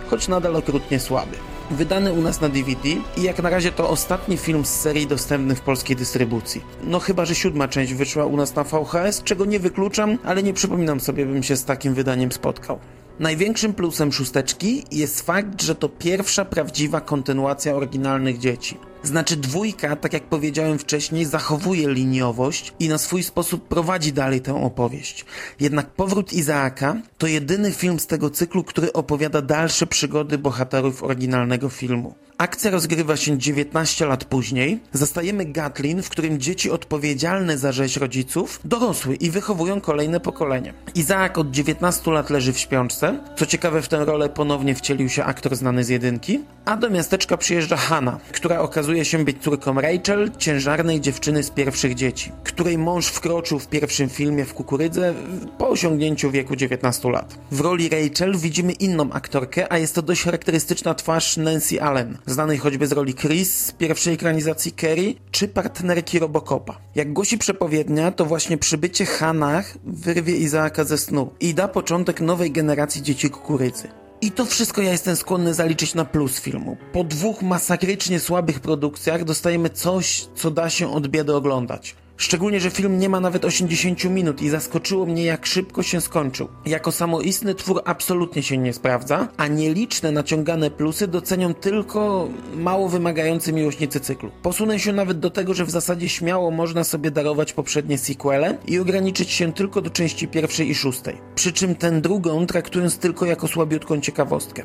choć 0.10 0.28
nadal 0.28 0.56
okrutnie 0.56 1.00
słaby. 1.00 1.38
Wydany 1.72 2.14
u 2.14 2.22
nas 2.22 2.42
na 2.42 2.50
DVD 2.50 2.90
i 3.18 3.24
jak 3.24 3.44
na 3.44 3.50
razie 3.50 3.72
to 3.72 3.90
ostatni 3.90 4.38
film 4.38 4.66
z 4.66 4.70
serii 4.70 5.08
dostępny 5.08 5.56
w 5.56 5.62
polskiej 5.62 5.96
dystrybucji. 5.96 6.62
No 6.84 7.00
chyba, 7.00 7.26
że 7.26 7.36
siódma 7.36 7.68
część 7.68 7.94
wyszła 7.94 8.26
u 8.26 8.38
nas 8.38 8.56
na 8.56 8.64
VHS, 8.64 9.24
czego 9.24 9.46
nie 9.46 9.60
wykluczam, 9.60 10.18
ale 10.24 10.44
nie 10.44 10.54
przypominam 10.54 11.00
sobie, 11.00 11.26
bym 11.26 11.44
się 11.44 11.56
z 11.56 11.66
takim 11.66 11.94
wydaniem 11.94 12.32
spotkał. 12.32 12.80
Największym 13.20 13.74
plusem 13.74 14.14
szósteczki 14.14 14.84
jest 14.92 15.22
fakt, 15.22 15.62
że 15.62 15.76
to 15.76 15.90
pierwsza 15.90 16.46
prawdziwa 16.46 17.02
kontynuacja 17.02 17.76
oryginalnych 17.76 18.38
dzieci. 18.38 18.78
Znaczy 19.06 19.38
dwójka, 19.38 19.96
tak 19.96 20.14
jak 20.14 20.24
powiedziałem 20.24 20.80
wcześniej, 20.80 21.26
zachowuje 21.26 21.90
liniowość 21.90 22.74
i 22.80 22.90
na 22.90 22.98
swój 22.98 23.24
sposób 23.24 23.68
prowadzi 23.68 24.14
dalej 24.14 24.42
tę 24.42 24.64
opowieść. 24.64 25.26
Jednak 25.60 25.90
Powrót 25.90 26.34
Izaaka 26.34 26.96
to 27.18 27.28
jedyny 27.28 27.72
film 27.72 28.00
z 28.00 28.08
tego 28.08 28.30
cyklu, 28.30 28.64
który 28.64 28.94
opowiada 28.94 29.42
dalsze 29.42 29.88
przygody 29.88 30.38
bohaterów 30.38 31.04
oryginalnego 31.04 31.70
filmu. 31.70 32.16
Akcja 32.38 32.72
rozgrywa 32.72 33.18
się 33.18 33.38
19 33.38 34.06
lat 34.06 34.26
później. 34.26 34.80
Zastajemy 34.94 35.46
Gatlin, 35.46 36.02
w 36.02 36.10
którym 36.10 36.40
dzieci 36.40 36.72
odpowiedzialne 36.72 37.58
za 37.58 37.72
rzeź 37.72 37.98
rodziców 37.98 38.60
dorosły 38.66 39.16
i 39.16 39.32
wychowują 39.32 39.82
kolejne 39.82 40.20
pokolenie. 40.20 40.74
Izaak 40.96 41.38
od 41.38 41.52
19 41.52 42.12
lat 42.12 42.30
leży 42.30 42.54
w 42.54 42.60
śpiączce. 42.60 43.20
Co 43.38 43.46
ciekawe, 43.46 43.82
w 43.82 43.88
tę 43.88 44.06
rolę 44.06 44.30
ponownie 44.30 44.76
wcielił 44.76 45.10
się 45.10 45.24
aktor 45.24 45.56
znany 45.56 45.84
z 45.84 45.90
jedynki. 45.90 46.40
A 46.66 46.78
do 46.78 46.90
miasteczka 46.90 47.38
przyjeżdża 47.38 47.78
Hannah, 47.78 48.22
która 48.22 48.60
okazuje 48.60 48.95
się 49.04 49.26
być 49.26 49.44
córką 49.44 49.82
Rachel, 49.82 50.32
ciężarnej 50.38 51.02
dziewczyny 51.02 51.44
z 51.44 51.50
pierwszych 51.50 51.96
dzieci, 51.96 52.32
której 52.44 52.78
mąż 52.78 53.08
wkroczył 53.08 53.60
w 53.60 53.68
pierwszym 53.68 54.10
filmie 54.10 54.46
w 54.46 54.54
kukurydzę 54.54 55.14
po 55.58 55.70
osiągnięciu 55.70 56.32
wieku 56.32 56.56
19 56.56 57.12
lat. 57.12 57.38
W 57.52 57.60
roli 57.60 57.90
Rachel 57.90 58.38
widzimy 58.38 58.72
inną 58.72 59.12
aktorkę, 59.12 59.74
a 59.74 59.78
jest 59.78 59.96
to 59.96 60.02
dość 60.02 60.24
charakterystyczna 60.24 60.94
twarz 60.94 61.38
Nancy 61.38 61.82
Allen, 61.82 62.18
znanej 62.26 62.58
choćby 62.58 62.88
z 62.88 62.92
roli 62.92 63.14
Chris 63.14 63.66
z 63.66 63.72
pierwszej 63.72 64.14
ekranizacji 64.14 64.72
Kerry, 64.72 65.14
czy 65.32 65.48
partnerki 65.48 66.20
Robocopa. 66.20 66.78
Jak 66.96 67.14
głosi 67.14 67.38
przepowiednia, 67.38 68.12
to 68.12 68.26
właśnie 68.26 68.58
przybycie 68.58 69.06
Hannah 69.06 69.74
wyrwie 69.84 70.36
Izaaka 70.36 70.84
ze 70.84 70.98
snu 70.98 71.30
i 71.40 71.54
da 71.54 71.68
początek 71.68 72.22
nowej 72.22 72.52
generacji 72.52 73.02
dzieci 73.02 73.30
kukurydzy. 73.30 74.05
I 74.26 74.32
to 74.32 74.46
wszystko 74.46 74.82
ja 74.82 74.92
jestem 74.92 75.16
skłonny 75.16 75.54
zaliczyć 75.54 75.96
na 75.96 76.06
plus 76.06 76.40
filmu. 76.40 76.78
Po 76.94 77.04
dwóch 77.04 77.42
masakrycznie 77.42 78.20
słabych 78.20 78.60
produkcjach 78.60 79.24
dostajemy 79.24 79.70
coś, 79.70 80.28
co 80.36 80.52
da 80.52 80.70
się 80.70 80.94
od 80.94 81.08
biedy 81.08 81.36
oglądać. 81.36 81.96
Szczególnie, 82.18 82.60
że 82.60 82.70
film 82.70 83.00
nie 83.00 83.10
ma 83.10 83.20
nawet 83.20 83.46
80 83.46 84.04
minut 84.04 84.42
i 84.42 84.50
zaskoczyło 84.50 85.06
mnie, 85.06 85.24
jak 85.24 85.46
szybko 85.46 85.84
się 85.84 86.02
skończył. 86.02 86.48
Jako 86.66 86.92
samoistny 86.92 87.56
twór 87.56 87.82
absolutnie 87.86 88.44
się 88.44 88.58
nie 88.58 88.74
sprawdza, 88.74 89.28
a 89.38 89.48
nieliczne 89.48 90.12
naciągane 90.12 90.72
plusy 90.72 91.08
docenią 91.08 91.54
tylko 91.54 92.30
mało 92.56 92.90
wymagający 92.90 93.54
miłośnicy 93.54 94.00
cyklu. 94.00 94.32
Posunę 94.42 94.80
się 94.80 94.94
nawet 94.94 95.20
do 95.20 95.30
tego, 95.30 95.54
że 95.54 95.66
w 95.66 95.72
zasadzie 95.72 96.10
śmiało 96.10 96.52
można 96.52 96.84
sobie 96.84 97.12
darować 97.12 97.54
poprzednie 97.54 97.98
sequele 97.98 98.58
i 98.68 98.80
ograniczyć 98.80 99.32
się 99.32 99.54
tylko 99.54 99.82
do 99.82 99.90
części 99.90 100.28
pierwszej 100.28 100.70
i 100.70 100.76
szóstej. 100.76 101.18
Przy 101.36 101.54
czym 101.54 101.76
tę 101.76 102.02
drugą 102.02 102.46
traktując 102.46 102.98
tylko 102.98 103.26
jako 103.26 103.48
słabiutką 103.48 104.02
ciekawostkę. 104.02 104.64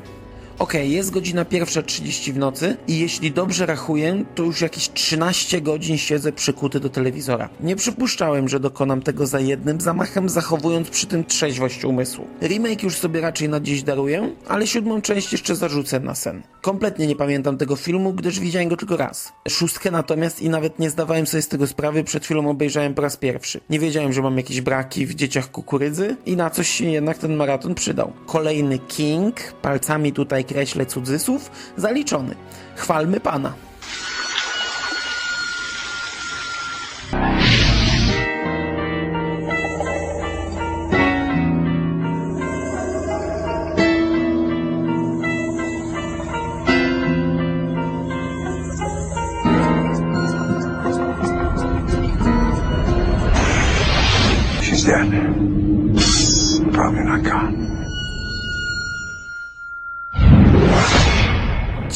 Okej, 0.61 0.91
jest 0.91 1.11
godzina 1.11 1.45
pierwsza 1.45 1.81
30 1.81 2.33
w 2.33 2.37
nocy 2.37 2.77
i 2.87 2.99
jeśli 2.99 3.31
dobrze 3.31 3.65
rachuję, 3.65 4.25
to 4.35 4.43
już 4.43 4.61
jakieś 4.61 4.89
13 4.89 5.61
godzin 5.61 5.97
siedzę 5.97 6.31
przykuty 6.31 6.79
do 6.79 6.89
telewizora. 6.89 7.49
Nie 7.59 7.75
przypuszczałem, 7.75 8.49
że 8.49 8.59
dokonam 8.59 9.01
tego 9.01 9.27
za 9.27 9.39
jednym 9.39 9.81
zamachem, 9.81 10.29
zachowując 10.29 10.89
przy 10.89 11.07
tym 11.07 11.25
trzeźwość 11.25 11.85
umysłu. 11.85 12.27
Remake 12.41 12.83
już 12.83 12.97
sobie 12.97 13.21
raczej 13.21 13.49
na 13.49 13.59
dziś 13.59 13.83
daruję, 13.83 14.35
ale 14.47 14.67
siódmą 14.67 15.01
część 15.01 15.31
jeszcze 15.31 15.55
zarzucę 15.55 15.99
na 15.99 16.15
sen. 16.15 16.41
Kompletnie 16.61 17.07
nie 17.07 17.15
pamiętam 17.15 17.57
tego 17.57 17.75
filmu, 17.75 18.13
gdyż 18.13 18.39
widziałem 18.39 18.69
go 18.69 18.77
tylko 18.77 18.97
raz. 18.97 19.33
Szóstkę 19.49 19.91
natomiast 19.91 20.41
i 20.41 20.49
nawet 20.49 20.79
nie 20.79 20.89
zdawałem 20.89 21.27
sobie 21.27 21.41
z 21.41 21.47
tego 21.47 21.67
sprawy, 21.67 22.03
przed 22.03 22.25
chwilą 22.25 22.49
obejrzałem 22.49 22.93
po 22.93 23.01
raz 23.01 23.17
pierwszy. 23.17 23.59
Nie 23.69 23.79
wiedziałem, 23.79 24.13
że 24.13 24.21
mam 24.21 24.37
jakieś 24.37 24.61
braki 24.61 25.05
w 25.05 25.15
dzieciach 25.15 25.51
kukurydzy 25.51 26.15
i 26.25 26.35
na 26.35 26.49
coś 26.49 26.69
się 26.69 26.85
jednak 26.85 27.17
ten 27.17 27.35
maraton 27.35 27.75
przydał. 27.75 28.13
Kolejny 28.25 28.79
King, 28.79 29.53
palcami 29.61 30.13
tutaj 30.13 30.45
kreślę 30.45 30.85
cudzysłów, 30.85 31.51
zaliczony. 31.77 32.35
Chwalmy 32.75 33.19
Pana. 33.19 33.70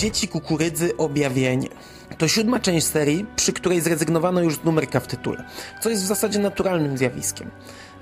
Dzieci 0.05 0.27
Kukurydzy 0.27 0.97
Objawienie. 0.97 1.67
To 2.17 2.27
siódma 2.27 2.59
część 2.59 2.87
serii, 2.87 3.25
przy 3.35 3.53
której 3.53 3.81
zrezygnowano 3.81 4.41
już 4.41 4.55
z 4.55 4.63
numerka 4.63 4.99
w 4.99 5.07
tytule, 5.07 5.43
co 5.81 5.89
jest 5.89 6.03
w 6.03 6.07
zasadzie 6.07 6.39
naturalnym 6.39 6.97
zjawiskiem. 6.97 7.51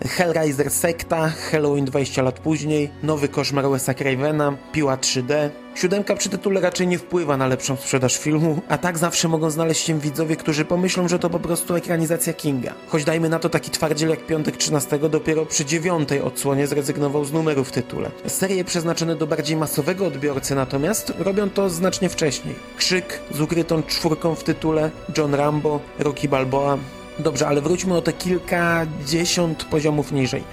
Hellraiser 0.02 0.72
Sekta, 0.72 1.30
Halloween 1.30 1.86
20 1.86 2.22
lat 2.22 2.40
później, 2.40 2.92
Nowy 3.04 3.28
Koszmar 3.28 3.66
Wes'a 3.66 3.94
Cravena, 3.94 4.58
Piła 4.72 4.98
3D. 4.98 5.50
Siódemka 5.76 6.16
przy 6.16 6.30
tytule 6.30 6.62
raczej 6.62 6.88
nie 6.88 6.98
wpływa 6.98 7.38
na 7.38 7.48
lepszą 7.48 7.76
sprzedaż 7.76 8.18
filmu, 8.18 8.62
a 8.70 8.78
tak 8.78 8.98
zawsze 8.98 9.28
mogą 9.28 9.50
znaleźć 9.50 9.86
się 9.86 10.00
widzowie, 10.00 10.36
którzy 10.36 10.66
pomyślą, 10.66 11.08
że 11.08 11.20
to 11.20 11.30
po 11.30 11.40
prostu 11.40 11.76
ekranizacja 11.76 12.34
Kinga. 12.34 12.74
Choć 12.88 13.04
dajmy 13.04 13.30
na 13.30 13.40
to 13.40 13.50
taki 13.50 13.72
twardziel 13.72 14.10
jak 14.10 14.26
Piątek 14.26 14.58
13 14.58 15.00
dopiero 15.10 15.46
przy 15.46 15.66
dziewiątej 15.66 16.22
odsłonie 16.22 16.68
zrezygnował 16.68 17.26
z 17.26 17.32
numeru 17.32 17.64
w 17.64 17.72
tytule. 17.72 18.12
Serie 18.28 18.64
przeznaczone 18.64 19.16
do 19.16 19.28
bardziej 19.28 19.58
masowego 19.58 20.06
odbiorcy 20.06 20.56
natomiast 20.56 21.14
robią 21.20 21.50
to 21.50 21.70
znacznie 21.70 22.10
wcześniej. 22.10 22.56
Krzyk 22.78 23.20
z 23.32 23.42
ukrytą 23.42 23.84
czwórką 23.84 24.36
w 24.36 24.44
tytule, 24.44 24.92
John 25.18 25.36
Rambo, 25.36 25.80
Rocky 26.00 26.30
Balboa, 26.30 26.78
Dobrze, 27.20 27.48
ale 27.48 27.62
wróćmy 27.62 27.98
o 27.98 28.02
te 28.02 28.14
kilkadziesiąt 28.14 29.64
poziomów 29.64 30.12
niżej. 30.12 30.44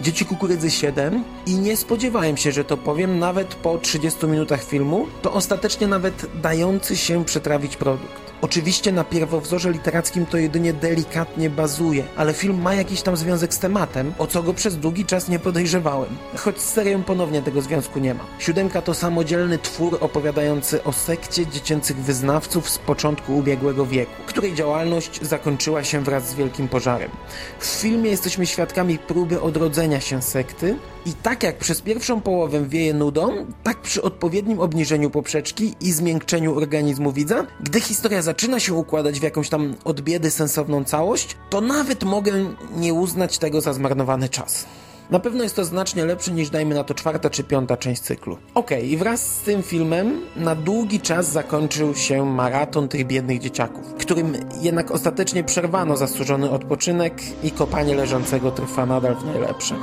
Dzieci 0.00 0.24
Kukurydzy 0.24 0.70
7 0.70 1.24
i 1.46 1.54
nie 1.54 1.76
spodziewałem 1.76 2.36
się, 2.36 2.52
że 2.52 2.64
to 2.64 2.76
powiem, 2.76 3.18
nawet 3.18 3.54
po 3.54 3.78
30 3.78 4.26
minutach 4.26 4.64
filmu, 4.64 5.06
to 5.22 5.32
ostatecznie 5.32 5.86
nawet 5.86 6.26
dający 6.42 6.96
się 6.96 7.24
przetrawić 7.24 7.76
produkt. 7.76 8.28
Oczywiście 8.42 8.92
na 8.92 9.04
pierwowzorze 9.04 9.72
literackim 9.72 10.26
to 10.26 10.36
jedynie 10.36 10.72
delikatnie 10.72 11.50
bazuje, 11.50 12.04
ale 12.16 12.32
film 12.32 12.62
ma 12.62 12.74
jakiś 12.74 13.02
tam 13.02 13.16
związek 13.16 13.54
z 13.54 13.58
tematem, 13.58 14.12
o 14.18 14.26
co 14.26 14.42
go 14.42 14.54
przez 14.54 14.76
długi 14.76 15.04
czas 15.04 15.28
nie 15.28 15.38
podejrzewałem. 15.38 16.08
Choć 16.36 16.60
z 16.60 16.72
serią 16.72 17.02
ponownie 17.02 17.42
tego 17.42 17.62
związku 17.62 17.98
nie 17.98 18.14
ma. 18.14 18.24
Siódemka 18.38 18.82
to 18.82 18.94
samodzielny 18.94 19.58
twór 19.58 19.98
opowiadający 20.00 20.84
o 20.84 20.92
sekcie 20.92 21.46
dziecięcych 21.46 21.96
wyznawców 21.96 22.70
z 22.70 22.78
początku 22.78 23.36
ubiegłego 23.36 23.86
wieku, 23.86 24.12
której 24.26 24.54
działalność 24.54 25.22
zakończyła 25.22 25.84
się 25.84 26.00
wraz 26.00 26.28
z 26.28 26.34
wielkim 26.34 26.68
pożarem. 26.68 27.10
W 27.58 27.66
filmie 27.66 28.10
jesteśmy 28.10 28.46
świadkami 28.46 28.98
próby 28.98 29.40
odrodzenia 29.40 29.87
się 30.00 30.22
sekty 30.22 30.76
i 31.06 31.12
tak 31.12 31.42
jak 31.42 31.58
przez 31.58 31.80
pierwszą 31.80 32.20
połowę 32.20 32.68
wieje 32.68 32.94
nudą, 32.94 33.46
tak 33.62 33.82
przy 33.82 34.02
odpowiednim 34.02 34.60
obniżeniu 34.60 35.10
poprzeczki 35.10 35.74
i 35.80 35.92
zmiękczeniu 35.92 36.56
organizmu 36.56 37.12
widza, 37.12 37.46
gdy 37.60 37.80
historia 37.80 38.22
zaczyna 38.22 38.60
się 38.60 38.74
układać 38.74 39.20
w 39.20 39.22
jakąś 39.22 39.48
tam 39.48 39.74
od 39.84 40.00
biedy 40.00 40.30
sensowną 40.30 40.84
całość, 40.84 41.36
to 41.50 41.60
nawet 41.60 42.04
mogę 42.04 42.32
nie 42.76 42.94
uznać 42.94 43.38
tego 43.38 43.60
za 43.60 43.72
zmarnowany 43.72 44.28
czas. 44.28 44.66
Na 45.10 45.18
pewno 45.18 45.42
jest 45.42 45.56
to 45.56 45.64
znacznie 45.64 46.04
lepsze 46.04 46.32
niż 46.32 46.50
dajmy 46.50 46.74
na 46.74 46.84
to 46.84 46.94
czwarta 46.94 47.30
czy 47.30 47.44
piąta 47.44 47.76
część 47.76 48.02
cyklu. 48.02 48.38
Okej, 48.54 48.78
okay, 48.78 48.88
i 48.90 48.96
wraz 48.96 49.26
z 49.26 49.40
tym 49.40 49.62
filmem 49.62 50.20
na 50.36 50.54
długi 50.54 51.00
czas 51.00 51.32
zakończył 51.32 51.94
się 51.94 52.24
maraton 52.26 52.88
tych 52.88 53.06
biednych 53.06 53.38
dzieciaków, 53.38 53.94
którym 53.98 54.36
jednak 54.60 54.90
ostatecznie 54.90 55.44
przerwano 55.44 55.96
zasłużony 55.96 56.50
odpoczynek 56.50 57.14
i 57.42 57.50
kopanie 57.50 57.94
leżącego 57.94 58.50
trwa 58.50 58.86
nadal 58.86 59.16
w 59.16 59.24
najlepsze. 59.24 59.74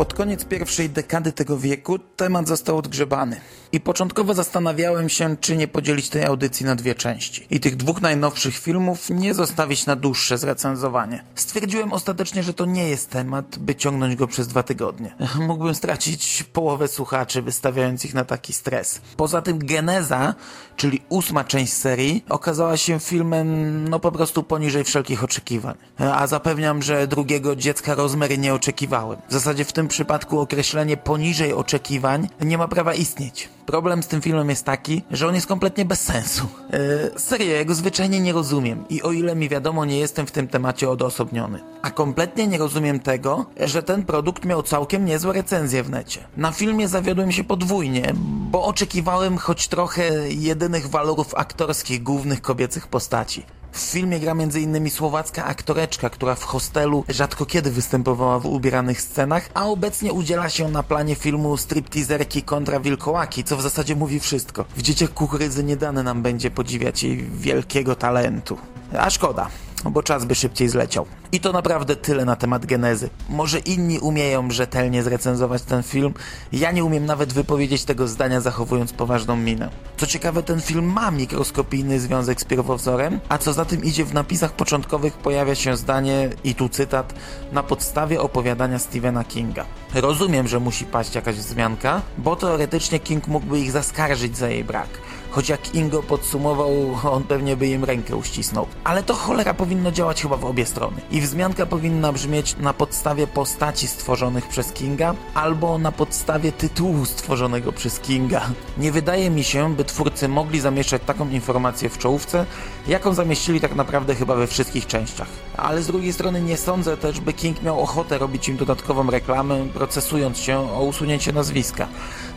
Pod 0.00 0.14
koniec 0.14 0.44
pierwszej 0.44 0.90
dekady 0.90 1.32
tego 1.32 1.58
wieku 1.58 1.98
temat 1.98 2.48
został 2.48 2.78
odgrzebany. 2.78 3.40
I 3.72 3.80
początkowo 3.80 4.34
zastanawiałem 4.34 5.08
się, 5.08 5.36
czy 5.36 5.56
nie 5.56 5.68
podzielić 5.68 6.08
tej 6.08 6.24
audycji 6.24 6.66
na 6.66 6.74
dwie 6.74 6.94
części. 6.94 7.46
I 7.50 7.60
tych 7.60 7.76
dwóch 7.76 8.00
najnowszych 8.00 8.58
filmów 8.58 9.10
nie 9.10 9.34
zostawić 9.34 9.86
na 9.86 9.96
dłuższe 9.96 10.38
zrecenzowanie. 10.38 11.24
Stwierdziłem 11.34 11.92
ostatecznie, 11.92 12.42
że 12.42 12.54
to 12.54 12.64
nie 12.64 12.88
jest 12.88 13.10
temat, 13.10 13.58
by 13.58 13.74
ciągnąć 13.74 14.16
go 14.16 14.26
przez 14.26 14.48
dwa 14.48 14.62
tygodnie. 14.62 15.14
Mógłbym 15.48 15.74
stracić 15.74 16.42
połowę 16.52 16.88
słuchaczy, 16.88 17.42
wystawiając 17.42 18.04
ich 18.04 18.14
na 18.14 18.24
taki 18.24 18.52
stres. 18.52 19.00
Poza 19.16 19.42
tym 19.42 19.58
Geneza, 19.58 20.34
czyli 20.76 21.02
ósma 21.08 21.44
część 21.44 21.72
serii, 21.72 22.24
okazała 22.28 22.76
się 22.76 23.00
filmem 23.00 23.88
no 23.88 24.00
po 24.00 24.12
prostu 24.12 24.42
poniżej 24.42 24.84
wszelkich 24.84 25.24
oczekiwań. 25.24 25.74
A 25.98 26.26
zapewniam, 26.26 26.82
że 26.82 27.06
drugiego 27.06 27.56
dziecka 27.56 27.94
Rozmery 27.94 28.38
nie 28.38 28.54
oczekiwałem. 28.54 29.18
W 29.28 29.32
zasadzie 29.32 29.64
w 29.64 29.72
tym 29.72 29.88
przypadku 29.88 30.40
określenie 30.40 30.96
poniżej 30.96 31.52
oczekiwań 31.52 32.28
nie 32.40 32.58
ma 32.58 32.68
prawa 32.68 32.94
istnieć. 32.94 33.48
Problem 33.70 34.02
z 34.02 34.06
tym 34.06 34.22
filmem 34.22 34.50
jest 34.50 34.64
taki, 34.64 35.02
że 35.10 35.28
on 35.28 35.34
jest 35.34 35.46
kompletnie 35.46 35.84
bez 35.84 36.00
sensu. 36.00 36.46
Yy, 36.72 37.20
serio, 37.20 37.52
ja 37.52 37.64
go 37.64 37.74
zwyczajnie 37.74 38.20
nie 38.20 38.32
rozumiem 38.32 38.84
i 38.88 39.02
o 39.02 39.12
ile 39.12 39.36
mi 39.36 39.48
wiadomo, 39.48 39.84
nie 39.84 39.98
jestem 39.98 40.26
w 40.26 40.30
tym 40.30 40.48
temacie 40.48 40.90
odosobniony. 40.90 41.60
A 41.82 41.90
kompletnie 41.90 42.46
nie 42.46 42.58
rozumiem 42.58 43.00
tego, 43.00 43.46
że 43.60 43.82
ten 43.82 44.04
produkt 44.04 44.44
miał 44.44 44.62
całkiem 44.62 45.04
niezłe 45.04 45.32
recenzje 45.32 45.82
w 45.82 45.90
necie. 45.90 46.20
Na 46.36 46.52
filmie 46.52 46.88
zawiodłem 46.88 47.32
się 47.32 47.44
podwójnie, 47.44 48.12
bo 48.50 48.64
oczekiwałem 48.64 49.38
choć 49.38 49.68
trochę 49.68 50.30
jedynych 50.30 50.86
walorów 50.86 51.34
aktorskich 51.34 52.02
głównych 52.02 52.42
kobiecych 52.42 52.86
postaci. 52.86 53.42
W 53.72 53.78
filmie 53.80 54.20
gra 54.20 54.32
m.in. 54.32 54.90
słowacka 54.90 55.44
aktoreczka, 55.44 56.10
która 56.10 56.34
w 56.34 56.44
hostelu 56.44 57.04
rzadko 57.08 57.46
kiedy 57.46 57.70
występowała 57.70 58.38
w 58.38 58.46
ubieranych 58.46 59.02
scenach, 59.02 59.48
a 59.54 59.66
obecnie 59.66 60.12
udziela 60.12 60.48
się 60.48 60.68
na 60.68 60.82
planie 60.82 61.14
filmu 61.14 61.56
stripteaserki 61.56 62.42
kontra 62.42 62.80
wilkołaki, 62.80 63.44
co 63.44 63.56
w 63.56 63.62
zasadzie 63.62 63.96
mówi 63.96 64.20
wszystko. 64.20 64.64
W 64.76 64.82
Dzieciach 64.82 65.14
Kukurydzy 65.14 65.64
nie 65.64 65.76
dane 65.76 66.02
nam 66.02 66.22
będzie 66.22 66.50
podziwiać 66.50 67.02
jej 67.02 67.16
wielkiego 67.16 67.94
talentu. 67.94 68.58
A 68.98 69.10
szkoda 69.10 69.48
bo 69.84 70.02
czas 70.02 70.24
by 70.24 70.34
szybciej 70.34 70.68
zleciał. 70.68 71.06
I 71.32 71.40
to 71.40 71.52
naprawdę 71.52 71.96
tyle 71.96 72.24
na 72.24 72.36
temat 72.36 72.66
genezy. 72.66 73.10
Może 73.28 73.58
inni 73.58 73.98
umieją 73.98 74.50
rzetelnie 74.50 75.02
zrecenzować 75.02 75.62
ten 75.62 75.82
film, 75.82 76.14
ja 76.52 76.72
nie 76.72 76.84
umiem 76.84 77.06
nawet 77.06 77.32
wypowiedzieć 77.32 77.84
tego 77.84 78.08
zdania 78.08 78.40
zachowując 78.40 78.92
poważną 78.92 79.36
minę. 79.36 79.70
Co 79.96 80.06
ciekawe, 80.06 80.42
ten 80.42 80.60
film 80.60 80.92
ma 80.92 81.10
mikroskopijny 81.10 82.00
związek 82.00 82.40
z 82.40 82.44
pierwowzorem, 82.44 83.20
a 83.28 83.38
co 83.38 83.52
za 83.52 83.64
tym 83.64 83.84
idzie 83.84 84.04
w 84.04 84.14
napisach 84.14 84.52
początkowych 84.52 85.12
pojawia 85.12 85.54
się 85.54 85.76
zdanie, 85.76 86.30
i 86.44 86.54
tu 86.54 86.68
cytat, 86.68 87.14
na 87.52 87.62
podstawie 87.62 88.20
opowiadania 88.20 88.78
Stephena 88.78 89.24
Kinga. 89.24 89.64
Rozumiem, 89.94 90.48
że 90.48 90.60
musi 90.60 90.84
paść 90.84 91.14
jakaś 91.14 91.36
wzmianka, 91.36 92.02
bo 92.18 92.36
teoretycznie 92.36 93.00
King 93.00 93.28
mógłby 93.28 93.60
ich 93.60 93.72
zaskarżyć 93.72 94.36
za 94.36 94.48
jej 94.48 94.64
brak 94.64 94.88
choć 95.30 95.48
jak 95.48 95.74
Ingo 95.74 96.02
podsumował, 96.02 96.70
on 97.12 97.24
pewnie 97.24 97.56
by 97.56 97.66
im 97.66 97.84
rękę 97.84 98.16
uścisnął. 98.16 98.66
Ale 98.84 99.02
to 99.02 99.14
cholera 99.14 99.54
powinno 99.54 99.92
działać 99.92 100.22
chyba 100.22 100.36
w 100.36 100.44
obie 100.44 100.66
strony. 100.66 101.00
I 101.10 101.20
wzmianka 101.20 101.66
powinna 101.66 102.12
brzmieć 102.12 102.56
na 102.56 102.72
podstawie 102.72 103.26
postaci 103.26 103.86
stworzonych 103.86 104.48
przez 104.48 104.72
Kinga, 104.72 105.14
albo 105.34 105.78
na 105.78 105.92
podstawie 105.92 106.52
tytułu 106.52 107.04
stworzonego 107.04 107.72
przez 107.72 108.00
Kinga. 108.00 108.42
Nie 108.78 108.92
wydaje 108.92 109.30
mi 109.30 109.44
się, 109.44 109.74
by 109.74 109.84
twórcy 109.84 110.28
mogli 110.28 110.60
zamieszczać 110.60 111.02
taką 111.06 111.28
informację 111.28 111.88
w 111.88 111.98
czołówce, 111.98 112.46
jaką 112.88 113.14
zamieścili 113.14 113.60
tak 113.60 113.74
naprawdę 113.74 114.14
chyba 114.14 114.34
we 114.34 114.46
wszystkich 114.46 114.86
częściach. 114.86 115.28
Ale 115.56 115.82
z 115.82 115.86
drugiej 115.86 116.12
strony 116.12 116.42
nie 116.42 116.56
sądzę 116.56 116.96
też, 116.96 117.20
by 117.20 117.32
King 117.32 117.62
miał 117.62 117.80
ochotę 117.80 118.18
robić 118.18 118.48
im 118.48 118.56
dodatkową 118.56 119.10
reklamę, 119.10 119.66
procesując 119.74 120.38
się 120.38 120.58
o 120.58 120.82
usunięcie 120.82 121.32
nazwiska. 121.32 121.88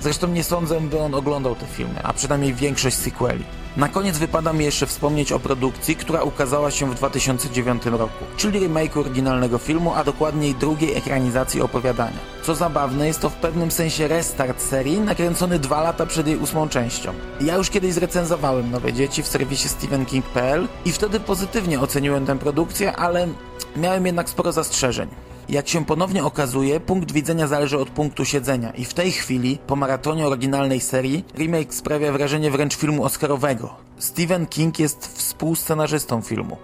Zresztą 0.03 0.27
nie 0.27 0.43
sądzę, 0.43 0.81
by 0.81 0.99
on 0.99 1.15
oglądał 1.15 1.55
te 1.55 1.65
filmy, 1.65 2.03
a 2.03 2.13
przynajmniej 2.13 2.53
większość 2.53 2.97
sequeli. 2.97 3.43
Na 3.77 3.89
koniec 3.89 4.17
wypada 4.17 4.53
mi 4.53 4.65
jeszcze 4.65 4.85
wspomnieć 4.85 5.31
o 5.31 5.39
produkcji, 5.39 5.95
która 5.95 6.23
ukazała 6.23 6.71
się 6.71 6.91
w 6.91 6.95
2009 6.95 7.85
roku, 7.85 8.25
czyli 8.37 8.59
remake 8.59 8.97
oryginalnego 8.97 9.57
filmu, 9.57 9.93
a 9.93 10.03
dokładniej 10.03 10.55
drugiej 10.55 10.95
ekranizacji 10.95 11.61
opowiadania. 11.61 12.17
Co 12.43 12.55
zabawne, 12.55 13.07
jest 13.07 13.19
to 13.19 13.29
w 13.29 13.35
pewnym 13.35 13.71
sensie 13.71 14.07
restart 14.07 14.61
serii, 14.61 14.99
nakręcony 14.99 15.59
dwa 15.59 15.81
lata 15.81 16.05
przed 16.05 16.27
jej 16.27 16.37
ósmą 16.37 16.69
częścią. 16.69 17.13
Ja 17.41 17.55
już 17.55 17.69
kiedyś 17.69 17.93
zrecenzowałem 17.93 18.71
Nowe 18.71 18.93
Dzieci 18.93 19.23
w 19.23 19.27
serwisie 19.27 19.69
stephenking.pl 19.69 20.67
i 20.85 20.91
wtedy 20.91 21.19
pozytywnie 21.19 21.79
oceniłem 21.79 22.25
tę 22.25 22.39
produkcję, 22.39 22.95
ale 22.95 23.27
miałem 23.75 24.05
jednak 24.05 24.29
sporo 24.29 24.51
zastrzeżeń. 24.51 25.07
Jak 25.49 25.67
się 25.67 25.85
ponownie 25.85 26.23
okazuje, 26.23 26.79
punkt 26.79 27.11
widzenia 27.11 27.47
zależy 27.47 27.77
od 27.77 27.89
punktu 27.89 28.25
siedzenia 28.25 28.71
i 28.71 28.85
w 28.85 28.93
tej 28.93 29.11
chwili, 29.11 29.59
po 29.67 29.75
maratonie 29.75 30.27
oryginalnej 30.27 30.79
serii, 30.79 31.25
remake 31.35 31.73
sprawia 31.73 32.11
wrażenie 32.11 32.51
wręcz 32.51 32.75
filmu 32.75 33.03
oscarowego. 33.03 33.75
Stephen 33.97 34.45
King 34.45 34.79
jest 34.79 35.17
współscenarzystą 35.17 36.21
filmu. 36.21 36.57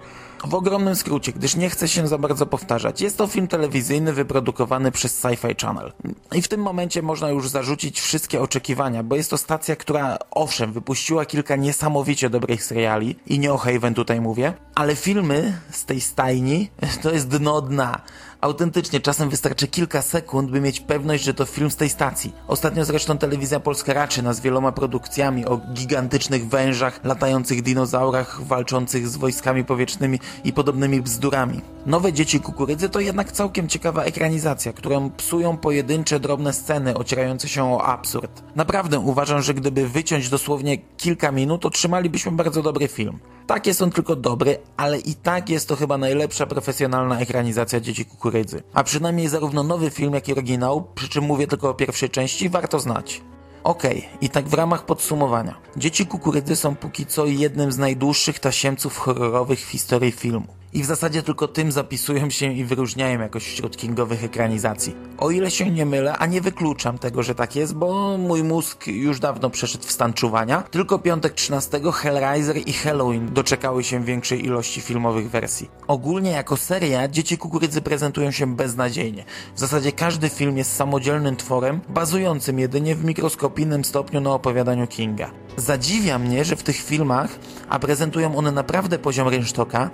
W 0.44 0.54
ogromnym 0.54 0.96
skrócie, 0.96 1.32
gdyż 1.32 1.56
nie 1.56 1.70
chcę 1.70 1.88
się 1.88 2.08
za 2.08 2.18
bardzo 2.18 2.46
powtarzać, 2.46 3.00
jest 3.00 3.18
to 3.18 3.26
film 3.26 3.48
telewizyjny 3.48 4.12
wyprodukowany 4.12 4.92
przez 4.92 5.20
Sci-Fi 5.22 5.62
Channel. 5.62 5.92
I 6.32 6.42
w 6.42 6.48
tym 6.48 6.60
momencie 6.60 7.02
można 7.02 7.30
już 7.30 7.48
zarzucić 7.48 8.00
wszystkie 8.00 8.40
oczekiwania, 8.40 9.02
bo 9.02 9.16
jest 9.16 9.30
to 9.30 9.38
stacja, 9.38 9.76
która 9.76 10.18
owszem, 10.30 10.72
wypuściła 10.72 11.24
kilka 11.24 11.56
niesamowicie 11.56 12.30
dobrych 12.30 12.64
seriali 12.64 13.16
i 13.26 13.38
nie 13.38 13.52
o 13.52 13.58
Haven 13.58 13.94
tutaj 13.94 14.20
mówię, 14.20 14.52
ale 14.74 14.96
filmy 14.96 15.60
z 15.70 15.84
tej 15.84 16.00
stajni 16.00 16.70
to 17.02 17.10
jest 17.10 17.28
dno 17.28 17.60
dna. 17.60 18.00
Autentycznie, 18.40 19.00
czasem 19.00 19.30
wystarczy 19.30 19.68
kilka 19.68 20.02
sekund, 20.02 20.50
by 20.50 20.60
mieć 20.60 20.80
pewność, 20.80 21.24
że 21.24 21.34
to 21.34 21.44
film 21.44 21.70
z 21.70 21.76
tej 21.76 21.88
stacji. 21.88 22.32
Ostatnio 22.48 22.84
zresztą 22.84 23.18
telewizja 23.18 23.60
polska 23.60 23.92
raczy 23.92 24.22
nas 24.22 24.40
wieloma 24.40 24.72
produkcjami 24.72 25.46
o 25.46 25.60
gigantycznych 25.74 26.48
wężach, 26.48 27.00
latających 27.04 27.62
dinozaurach, 27.62 28.42
walczących 28.42 29.08
z 29.08 29.16
wojskami 29.16 29.64
powietrznymi 29.64 30.18
i 30.44 30.52
podobnymi 30.52 31.02
bzdurami. 31.02 31.60
Nowe 31.86 32.12
Dzieci 32.12 32.40
Kukurydzy 32.40 32.88
to 32.88 33.00
jednak 33.00 33.32
całkiem 33.32 33.68
ciekawa 33.68 34.04
ekranizacja, 34.04 34.72
którą 34.72 35.10
psują 35.10 35.56
pojedyncze 35.56 36.20
drobne 36.20 36.52
sceny 36.52 36.94
ocierające 36.94 37.48
się 37.48 37.72
o 37.72 37.84
absurd. 37.84 38.42
Naprawdę 38.56 38.98
uważam, 38.98 39.42
że 39.42 39.54
gdyby 39.54 39.88
wyciąć 39.88 40.28
dosłownie 40.28 40.78
kilka 40.96 41.32
minut, 41.32 41.66
otrzymalibyśmy 41.66 42.32
bardzo 42.32 42.62
dobry 42.62 42.88
film. 42.88 43.18
Tak 43.46 43.66
jest 43.66 43.82
on 43.82 43.90
tylko 43.90 44.16
dobry, 44.16 44.58
ale 44.76 44.98
i 44.98 45.14
tak 45.14 45.48
jest 45.48 45.68
to 45.68 45.76
chyba 45.76 45.98
najlepsza 45.98 46.46
profesjonalna 46.46 47.20
ekranizacja 47.20 47.80
Dzieci 47.80 48.04
Kukurydzy. 48.04 48.29
A 48.74 48.84
przynajmniej 48.84 49.28
zarówno 49.28 49.62
nowy 49.62 49.90
film, 49.90 50.14
jak 50.14 50.28
i 50.28 50.32
oryginał, 50.32 50.86
przy 50.94 51.08
czym 51.08 51.24
mówię 51.24 51.46
tylko 51.46 51.70
o 51.70 51.74
pierwszej 51.74 52.10
części, 52.10 52.48
warto 52.48 52.78
znać. 52.78 53.22
Okej, 53.64 53.98
okay, 53.98 54.18
i 54.20 54.30
tak 54.30 54.48
w 54.48 54.54
ramach 54.54 54.86
podsumowania. 54.86 55.54
Dzieci 55.76 56.06
Kukurydzy 56.06 56.56
są 56.56 56.76
póki 56.76 57.06
co 57.06 57.26
jednym 57.26 57.72
z 57.72 57.78
najdłuższych 57.78 58.38
tasiemców 58.38 58.98
horrorowych 58.98 59.60
w 59.60 59.70
historii 59.70 60.12
filmu 60.12 60.59
i 60.72 60.82
w 60.82 60.86
zasadzie 60.86 61.22
tylko 61.22 61.48
tym 61.48 61.72
zapisują 61.72 62.30
się 62.30 62.52
i 62.52 62.64
wyróżniają 62.64 63.20
jakoś 63.20 63.44
wśród 63.44 63.76
kingowych 63.76 64.24
ekranizacji. 64.24 64.96
O 65.18 65.30
ile 65.30 65.50
się 65.50 65.70
nie 65.70 65.86
mylę, 65.86 66.16
a 66.18 66.26
nie 66.26 66.40
wykluczam 66.40 66.98
tego, 66.98 67.22
że 67.22 67.34
tak 67.34 67.56
jest, 67.56 67.74
bo 67.74 68.18
mój 68.18 68.44
mózg 68.44 68.86
już 68.86 69.20
dawno 69.20 69.50
przeszedł 69.50 69.84
w 69.84 69.92
stan 69.92 70.12
czuwania, 70.12 70.62
tylko 70.62 70.98
piątek 70.98 71.32
13 71.32 71.80
Hellraiser 71.92 72.56
i 72.56 72.72
Halloween 72.72 73.34
doczekały 73.34 73.84
się 73.84 74.04
większej 74.04 74.44
ilości 74.44 74.80
filmowych 74.80 75.30
wersji. 75.30 75.70
Ogólnie 75.86 76.30
jako 76.30 76.56
seria 76.56 77.08
Dzieci 77.08 77.38
Kukurydzy 77.38 77.80
prezentują 77.80 78.30
się 78.30 78.56
beznadziejnie. 78.56 79.24
W 79.54 79.60
zasadzie 79.60 79.92
każdy 79.92 80.28
film 80.28 80.58
jest 80.58 80.76
samodzielnym 80.76 81.36
tworem, 81.36 81.80
bazującym 81.88 82.58
jedynie 82.58 82.94
w 82.94 83.04
mikroskopijnym 83.04 83.84
stopniu 83.84 84.20
na 84.20 84.30
opowiadaniu 84.30 84.86
Kinga. 84.86 85.30
Zadziwia 85.56 86.18
mnie, 86.18 86.44
że 86.44 86.56
w 86.56 86.62
tych 86.62 86.76
filmach, 86.76 87.38
a 87.68 87.78
prezentują 87.78 88.36
one 88.36 88.52
naprawdę 88.52 88.98
poziom 88.98 89.28
rynsztoka, 89.28 89.90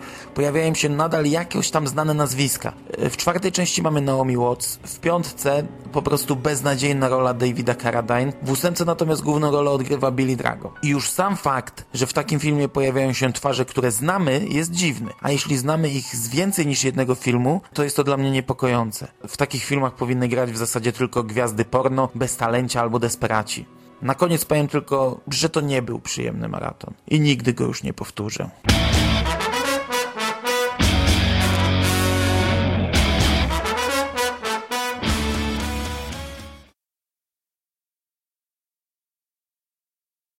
pojawiają 0.66 0.82
się 0.82 0.88
nadal 0.88 1.26
jakieś 1.26 1.70
tam 1.70 1.86
znane 1.86 2.14
nazwiska. 2.14 2.72
W 2.98 3.16
czwartej 3.16 3.52
części 3.52 3.82
mamy 3.82 4.00
Naomi 4.00 4.36
Watts, 4.36 4.78
w 4.82 5.00
piątce 5.00 5.66
po 5.92 6.02
prostu 6.02 6.36
beznadziejna 6.36 7.08
rola 7.08 7.34
Davida 7.34 7.74
Carradine, 7.74 8.32
w 8.42 8.50
ósemce 8.50 8.84
natomiast 8.84 9.22
główną 9.22 9.50
rolę 9.50 9.70
odgrywa 9.70 10.10
Billy 10.10 10.36
Drago. 10.36 10.72
I 10.82 10.88
już 10.88 11.10
sam 11.10 11.36
fakt, 11.36 11.84
że 11.94 12.06
w 12.06 12.12
takim 12.12 12.40
filmie 12.40 12.68
pojawiają 12.68 13.12
się 13.12 13.32
twarze, 13.32 13.64
które 13.64 13.90
znamy, 13.90 14.46
jest 14.48 14.70
dziwny. 14.70 15.10
A 15.22 15.30
jeśli 15.30 15.56
znamy 15.56 15.88
ich 15.88 16.16
z 16.16 16.28
więcej 16.28 16.66
niż 16.66 16.84
jednego 16.84 17.14
filmu, 17.14 17.60
to 17.72 17.84
jest 17.84 17.96
to 17.96 18.04
dla 18.04 18.16
mnie 18.16 18.30
niepokojące. 18.30 19.08
W 19.28 19.36
takich 19.36 19.64
filmach 19.64 19.94
powinny 19.94 20.28
grać 20.28 20.52
w 20.52 20.56
zasadzie 20.56 20.92
tylko 20.92 21.22
gwiazdy 21.22 21.64
porno, 21.64 22.08
bez 22.14 22.36
talencia 22.36 22.80
albo 22.80 22.98
desperaci. 22.98 23.66
Na 24.02 24.14
koniec 24.14 24.44
powiem 24.44 24.68
tylko, 24.68 25.20
że 25.28 25.48
to 25.48 25.60
nie 25.60 25.82
był 25.82 26.00
przyjemny 26.00 26.48
maraton 26.48 26.94
i 27.08 27.20
nigdy 27.20 27.52
go 27.52 27.64
już 27.64 27.82
nie 27.82 27.92
powtórzę. 27.92 28.50